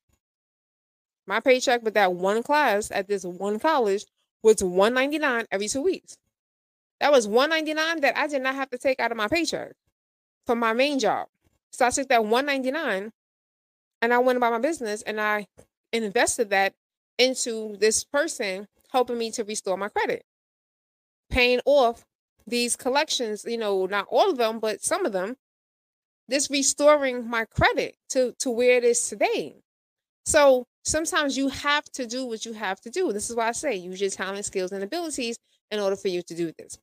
my 1.27 1.41
paycheck 1.41 1.83
with 1.83 1.95
that 1.95 2.13
one 2.13 2.45
class 2.45 2.93
at 2.93 3.09
this 3.09 3.25
one 3.25 3.59
college 3.59 4.05
was 4.45 4.63
one 4.63 4.95
ninety 4.95 5.19
nine 5.19 5.47
every 5.51 5.67
two 5.67 5.83
weeks. 5.83 6.17
That 7.01 7.11
was 7.11 7.27
one 7.27 7.51
ninety 7.51 7.75
nine 7.75 8.01
that 8.03 8.17
I 8.17 8.29
did 8.29 8.43
not 8.43 8.55
have 8.55 8.71
to 8.71 8.79
take 8.79 9.01
out 9.01 9.11
of 9.11 9.17
my 9.17 9.27
paycheck 9.27 9.73
for 10.47 10.55
my 10.55 10.73
main 10.73 11.01
job. 11.01 11.27
So 11.73 11.85
I 11.85 11.91
took 11.91 12.09
that 12.11 12.25
one 12.25 12.47
ninety 12.47 12.71
nine 12.71 13.11
and 14.01 14.15
I 14.15 14.19
went 14.19 14.37
about 14.37 14.53
my 14.53 14.61
business 14.61 15.03
and 15.03 15.21
I 15.21 15.49
invested 15.93 16.51
that 16.51 16.75
into 17.19 17.77
this 17.79 18.05
person 18.05 18.69
helping 18.97 19.19
me 19.19 19.31
to 19.31 19.45
restore 19.45 19.77
my 19.77 19.91
credit, 19.91 20.23
paying 21.29 21.61
off 21.67 22.03
these 22.47 22.77
collections, 22.77 23.45
you 23.47 23.59
know, 23.59 23.85
not 23.85 24.07
all 24.09 24.31
of 24.31 24.39
them, 24.39 24.59
but 24.59 24.83
some 24.83 25.05
of 25.05 25.13
them, 25.13 25.37
this 26.29 26.51
restoring 26.51 27.29
my 27.29 27.45
credit 27.45 27.95
to, 28.09 28.33
to 28.39 28.51
where 28.51 28.79
it 28.79 28.85
is 28.85 29.07
today. 29.07 29.57
So 30.25 30.65
sometimes 30.83 31.37
you 31.37 31.49
have 31.51 31.85
to 31.93 32.07
do 32.07 32.25
what 32.25 32.47
you 32.47 32.55
have 32.55 32.81
to 32.81 32.91
do. 32.91 33.13
This 33.13 33.29
is 33.29 33.37
why 33.37 33.49
I 33.49 33.53
say 33.53 33.75
use 33.77 34.01
your 34.01 34.09
talent, 34.09 34.47
skills, 34.47 34.73
and 34.73 34.83
abilities 34.83 35.37
in 35.71 35.79
order 35.79 35.97
for 35.97 36.09
you 36.09 36.23
to 36.23 36.35
do 36.35 36.53
this. 36.59 36.79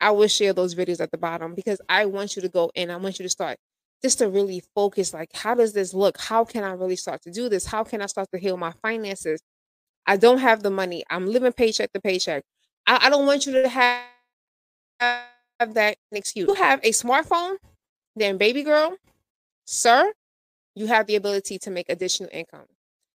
I 0.00 0.12
will 0.12 0.28
share 0.28 0.52
those 0.52 0.76
videos 0.76 1.00
at 1.00 1.10
the 1.10 1.18
bottom 1.18 1.56
because 1.56 1.80
I 1.88 2.04
want 2.06 2.36
you 2.36 2.42
to 2.42 2.48
go 2.48 2.70
in. 2.76 2.92
I 2.92 2.96
want 2.96 3.18
you 3.18 3.24
to 3.24 3.28
start 3.30 3.58
just 4.04 4.18
to 4.18 4.28
really 4.28 4.62
focus 4.76 5.12
like 5.12 5.30
how 5.34 5.54
does 5.54 5.72
this 5.72 5.94
look 5.94 6.18
how 6.20 6.44
can 6.44 6.62
i 6.62 6.70
really 6.72 6.96
start 6.96 7.22
to 7.22 7.30
do 7.30 7.48
this 7.48 7.64
how 7.66 7.82
can 7.82 8.02
i 8.02 8.06
start 8.06 8.28
to 8.30 8.38
heal 8.38 8.56
my 8.56 8.72
finances 8.82 9.40
i 10.06 10.16
don't 10.16 10.38
have 10.38 10.62
the 10.62 10.70
money. 10.70 11.04
I'm 11.10 11.26
living 11.26 11.52
paycheck 11.52 11.92
to 11.92 12.00
paycheck. 12.00 12.44
I, 12.86 13.06
I 13.06 13.10
don't 13.10 13.26
want 13.26 13.46
you 13.46 13.52
to 13.62 13.68
have, 13.68 14.02
have 15.00 15.74
that 15.74 15.96
excuse. 16.12 16.48
You 16.48 16.54
have 16.54 16.80
a 16.82 16.90
smartphone 16.90 17.56
then 18.16 18.38
baby 18.38 18.62
girl 18.62 18.96
sir 19.66 20.12
you 20.74 20.86
have 20.86 21.06
the 21.06 21.16
ability 21.16 21.58
to 21.58 21.70
make 21.70 21.88
additional 21.88 22.28
income. 22.32 22.66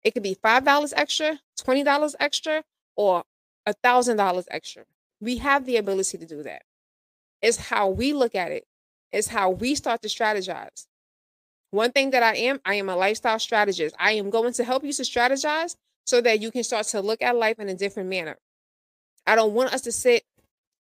It 0.04 0.12
could 0.14 0.24
be 0.24 0.36
five 0.36 0.64
dollars 0.64 0.94
extra 0.96 1.40
twenty 1.58 1.84
dollars 1.84 2.16
extra 2.20 2.64
or 2.96 3.24
a 3.66 3.74
thousand 3.74 4.18
dollars 4.18 4.48
extra. 4.50 4.84
We 5.20 5.38
have 5.38 5.66
the 5.66 5.78
ability 5.78 6.18
to 6.20 6.26
do 6.26 6.44
that. 6.44 6.64
It's 7.42 7.58
how 7.58 7.90
we 7.90 8.14
look 8.14 8.36
at 8.36 8.52
it, 8.52 8.66
it 9.12 9.18
is 9.18 9.28
how 9.30 9.50
we 9.52 9.76
start 9.76 10.02
to 10.04 10.08
strategize. 10.08 10.86
One 11.72 11.92
thing 11.92 12.12
that 12.12 12.24
I 12.24 12.36
am, 12.36 12.62
I 12.66 12.76
am 12.76 12.90
a 12.90 12.96
lifestyle 12.96 13.40
strategist. 13.40 13.96
I 14.00 14.14
am 14.14 14.30
going 14.30 14.54
to 14.54 14.64
help 14.64 14.84
you 14.84 14.94
to 14.94 15.02
strategize 15.02 15.76
so 16.08 16.22
that 16.22 16.42
you 16.42 16.52
can 16.52 16.64
start 16.64 16.88
to 16.88 17.02
look 17.02 17.22
at 17.22 17.36
life 17.36 17.60
in 17.60 17.68
a 17.68 17.76
different 17.76 18.10
manner. 18.10 18.38
I 19.28 19.36
don't 19.36 19.54
want 19.54 19.74
us 19.74 19.82
to 19.82 19.92
sit 19.92 20.24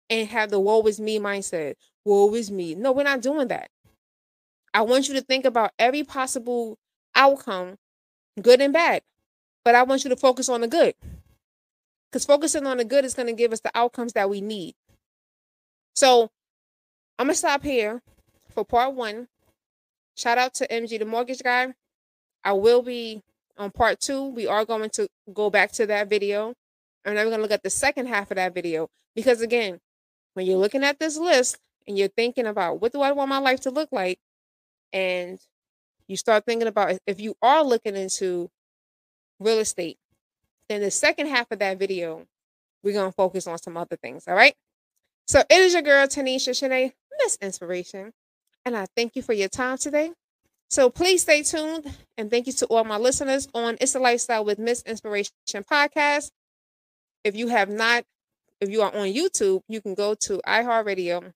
and 0.09 0.27
have 0.27 0.51
the 0.51 0.59
woe 0.59 0.81
is 0.83 0.99
me 0.99 1.17
mindset. 1.17 1.75
Woe 2.03 2.35
is 2.35 2.51
me. 2.51 2.75
No, 2.75 2.91
we're 2.91 3.03
not 3.03 3.21
doing 3.21 3.47
that. 3.47 3.69
I 4.73 4.81
want 4.81 5.07
you 5.07 5.13
to 5.13 5.21
think 5.21 5.45
about 5.45 5.71
every 5.79 6.03
possible 6.03 6.77
outcome, 7.15 7.77
good 8.41 8.59
and 8.59 8.73
bad. 8.73 9.01
But 9.63 9.75
I 9.75 9.83
want 9.83 10.03
you 10.03 10.09
to 10.09 10.17
focus 10.17 10.49
on 10.49 10.59
the 10.59 10.67
good. 10.67 10.93
Because 12.11 12.25
focusing 12.25 12.67
on 12.67 12.77
the 12.77 12.83
good 12.83 13.05
is 13.05 13.13
going 13.13 13.27
to 13.27 13.33
give 13.33 13.53
us 13.53 13.61
the 13.61 13.71
outcomes 13.73 14.13
that 14.13 14.29
we 14.29 14.41
need. 14.41 14.75
So 15.95 16.31
I'm 17.17 17.27
going 17.27 17.33
to 17.33 17.39
stop 17.39 17.63
here 17.63 18.01
for 18.49 18.65
part 18.65 18.93
one. 18.93 19.29
Shout 20.17 20.37
out 20.37 20.53
to 20.55 20.67
MG, 20.67 20.99
the 20.99 21.05
mortgage 21.05 21.41
guy. 21.41 21.73
I 22.43 22.51
will 22.51 22.81
be 22.81 23.23
on 23.57 23.71
part 23.71 23.99
two. 23.99 24.25
We 24.25 24.47
are 24.47 24.65
going 24.65 24.89
to 24.91 25.07
go 25.33 25.49
back 25.49 25.71
to 25.73 25.85
that 25.87 26.09
video. 26.09 26.53
And 27.05 27.17
then 27.17 27.25
we're 27.25 27.31
going 27.31 27.39
to 27.39 27.43
look 27.43 27.51
at 27.51 27.63
the 27.63 27.69
second 27.69 28.07
half 28.07 28.31
of 28.31 28.35
that 28.35 28.53
video. 28.53 28.89
Because 29.15 29.41
again, 29.41 29.79
when 30.33 30.45
you're 30.45 30.57
looking 30.57 30.83
at 30.83 30.99
this 30.99 31.17
list 31.17 31.57
and 31.87 31.97
you're 31.97 32.07
thinking 32.07 32.47
about 32.47 32.81
what 32.81 32.91
do 32.91 33.01
I 33.01 33.11
want 33.11 33.29
my 33.29 33.39
life 33.39 33.61
to 33.61 33.71
look 33.71 33.89
like, 33.91 34.19
and 34.91 35.39
you 36.07 36.15
start 36.17 36.45
thinking 36.45 36.67
about 36.67 36.97
if 37.07 37.19
you 37.19 37.35
are 37.41 37.63
looking 37.63 37.95
into 37.95 38.49
real 39.39 39.59
estate, 39.59 39.97
then 40.69 40.81
the 40.81 40.91
second 40.91 41.27
half 41.27 41.51
of 41.51 41.59
that 41.59 41.77
video, 41.79 42.25
we're 42.83 42.93
going 42.93 43.09
to 43.09 43.15
focus 43.15 43.47
on 43.47 43.57
some 43.57 43.77
other 43.77 43.95
things. 43.95 44.27
All 44.27 44.35
right. 44.35 44.55
So 45.27 45.39
it 45.39 45.51
is 45.51 45.73
your 45.73 45.81
girl, 45.81 46.05
Tanisha 46.07 46.51
Shanae, 46.51 46.93
Miss 47.19 47.37
Inspiration. 47.41 48.13
And 48.65 48.77
I 48.77 48.85
thank 48.95 49.15
you 49.15 49.21
for 49.21 49.33
your 49.33 49.49
time 49.49 49.77
today. 49.77 50.11
So 50.69 50.89
please 50.89 51.21
stay 51.21 51.43
tuned. 51.43 51.85
And 52.17 52.29
thank 52.31 52.47
you 52.47 52.53
to 52.53 52.65
all 52.67 52.83
my 52.83 52.97
listeners 52.97 53.47
on 53.53 53.77
It's 53.81 53.95
a 53.95 53.99
Lifestyle 53.99 54.45
with 54.45 54.59
Miss 54.59 54.81
Inspiration 54.83 55.31
podcast. 55.53 56.31
If 57.23 57.35
you 57.35 57.47
have 57.47 57.69
not, 57.69 58.05
if 58.59 58.69
you 58.69 58.81
are 58.81 58.93
on 58.93 59.07
YouTube, 59.07 59.61
you 59.67 59.81
can 59.81 59.93
go 59.93 60.13
to 60.15 60.41
iHeartRadio, 60.45 61.33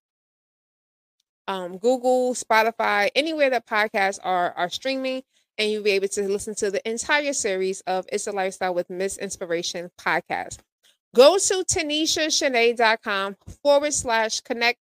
um, 1.47 1.77
Google, 1.77 2.33
Spotify, 2.33 3.09
anywhere 3.15 3.49
that 3.49 3.65
podcasts 3.65 4.19
are 4.23 4.53
are 4.57 4.69
streaming, 4.69 5.23
and 5.57 5.71
you'll 5.71 5.83
be 5.83 5.91
able 5.91 6.09
to 6.09 6.27
listen 6.27 6.55
to 6.55 6.71
the 6.71 6.87
entire 6.89 7.33
series 7.33 7.81
of 7.81 8.05
It's 8.11 8.27
a 8.27 8.31
Lifestyle 8.31 8.73
with 8.73 8.89
Miss 8.89 9.17
Inspiration 9.17 9.91
podcast. 9.99 10.59
Go 11.15 11.37
to 11.37 11.63
TanishaShanae.com 11.63 13.37
forward 13.63 13.93
slash 13.93 14.41
connect 14.41 14.79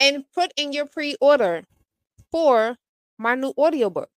and 0.00 0.24
put 0.34 0.52
in 0.56 0.72
your 0.72 0.86
pre-order 0.86 1.62
for 2.30 2.76
my 3.22 3.34
new 3.34 3.54
audiobook. 3.56 4.10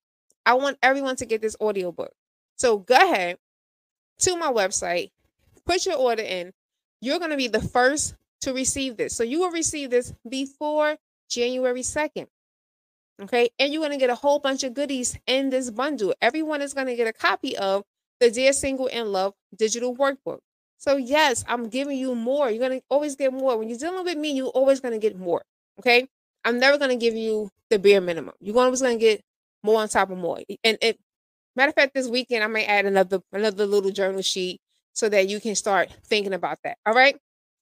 I 0.46 0.55
want 0.55 0.78
everyone 0.82 1.16
to 1.16 1.26
get 1.26 1.42
this 1.42 1.57
audiobook. 1.61 2.12
So 2.57 2.78
go 2.78 2.96
ahead 2.96 3.38
to 4.20 4.36
my 4.36 4.50
website, 4.50 5.11
put 5.66 5.86
your 5.86 5.96
order 5.96 6.22
in. 6.22 6.52
You're 7.00 7.18
going 7.18 7.30
to 7.30 7.36
be 7.36 7.48
the 7.48 7.61
first 7.61 8.14
to 8.40 8.52
receive 8.52 8.96
this. 8.96 9.14
So 9.14 9.22
you 9.24 9.40
will 9.40 9.50
receive 9.50 9.90
this 9.90 10.12
before 10.28 10.96
January 11.28 11.82
2nd. 11.82 12.26
Okay. 13.22 13.50
And 13.59 13.72
you're 13.72 13.82
going 13.82 13.92
to 13.92 13.98
get 13.98 14.11
a 14.11 14.14
whole 14.14 14.38
bunch 14.38 14.64
of 14.64 14.74
goodies 14.74 15.18
in 15.26 15.50
this 15.50 15.70
bundle. 15.70 16.14
Everyone 16.20 16.62
is 16.62 16.74
going 16.74 16.86
to 16.86 16.96
get 16.96 17.07
a 17.07 17.12
copy 17.12 17.57
of 17.57 17.84
the 18.20 18.30
Dear 18.30 18.52
Single 18.52 18.86
in 18.86 19.12
Love 19.12 19.34
digital 19.57 19.96
workbook. 19.96 20.38
So, 20.78 20.96
yes, 20.96 21.44
I'm 21.46 21.68
giving 21.68 21.96
you 21.96 22.14
more. 22.14 22.50
You're 22.50 22.66
going 22.68 22.80
to 22.80 22.84
always 22.88 23.16
get 23.16 23.32
more. 23.32 23.57
When 23.57 23.68
you're 23.68 23.78
dealing 23.78 24.05
with 24.05 24.18
me, 24.18 24.32
you're 24.32 24.48
always 24.48 24.80
going 24.80 24.92
to 24.92 24.98
get 24.98 25.18
more. 25.18 25.42
Okay. 25.78 26.09
I'm 26.45 26.59
never 26.59 26.78
to 26.90 26.97
give 26.97 27.14
you 27.14 27.49
the 27.70 27.78
bare 27.78 28.01
minimum. 28.01 28.34
You're 28.40 28.59
always 28.59 28.80
to 28.80 28.97
get 28.97 29.22
more 29.62 29.80
on 29.80 29.88
top 29.88 30.11
of 30.11 30.18
more. 30.18 30.40
And 30.62 30.78
matter 31.57 31.70
of 31.70 31.74
fact, 31.74 31.95
this 31.95 32.09
weekend, 32.09 32.45
I 32.45 32.47
may 32.49 32.66
add 32.66 32.86
another, 32.86 33.20
another 33.32 33.66
little 33.66 33.90
journal 33.90 34.22
sheet 34.22 34.61
so 34.92 35.09
that 35.09 35.28
you 35.28 35.40
can 35.40 35.55
start 35.55 35.90
thinking 36.07 36.34
about 36.34 36.59
that. 36.64 36.78
All 36.86 36.95
right. 36.95 37.16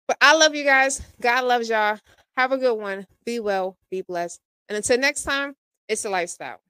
But 0.08 0.16
I 0.20 0.36
love 0.36 0.54
you 0.54 0.64
guys. 0.64 1.00
God 1.20 1.44
loves 1.44 1.68
y'all. 1.68 1.98
Have 2.36 2.52
a 2.52 2.58
good 2.58 2.74
one. 2.74 3.06
Be 3.24 3.40
well. 3.40 3.76
Be 3.90 4.02
blessed. 4.02 4.40
And 4.68 4.76
until 4.76 4.98
next 4.98 5.22
time, 5.22 5.54
it's 5.88 6.04
a 6.04 6.10
lifestyle. 6.10 6.60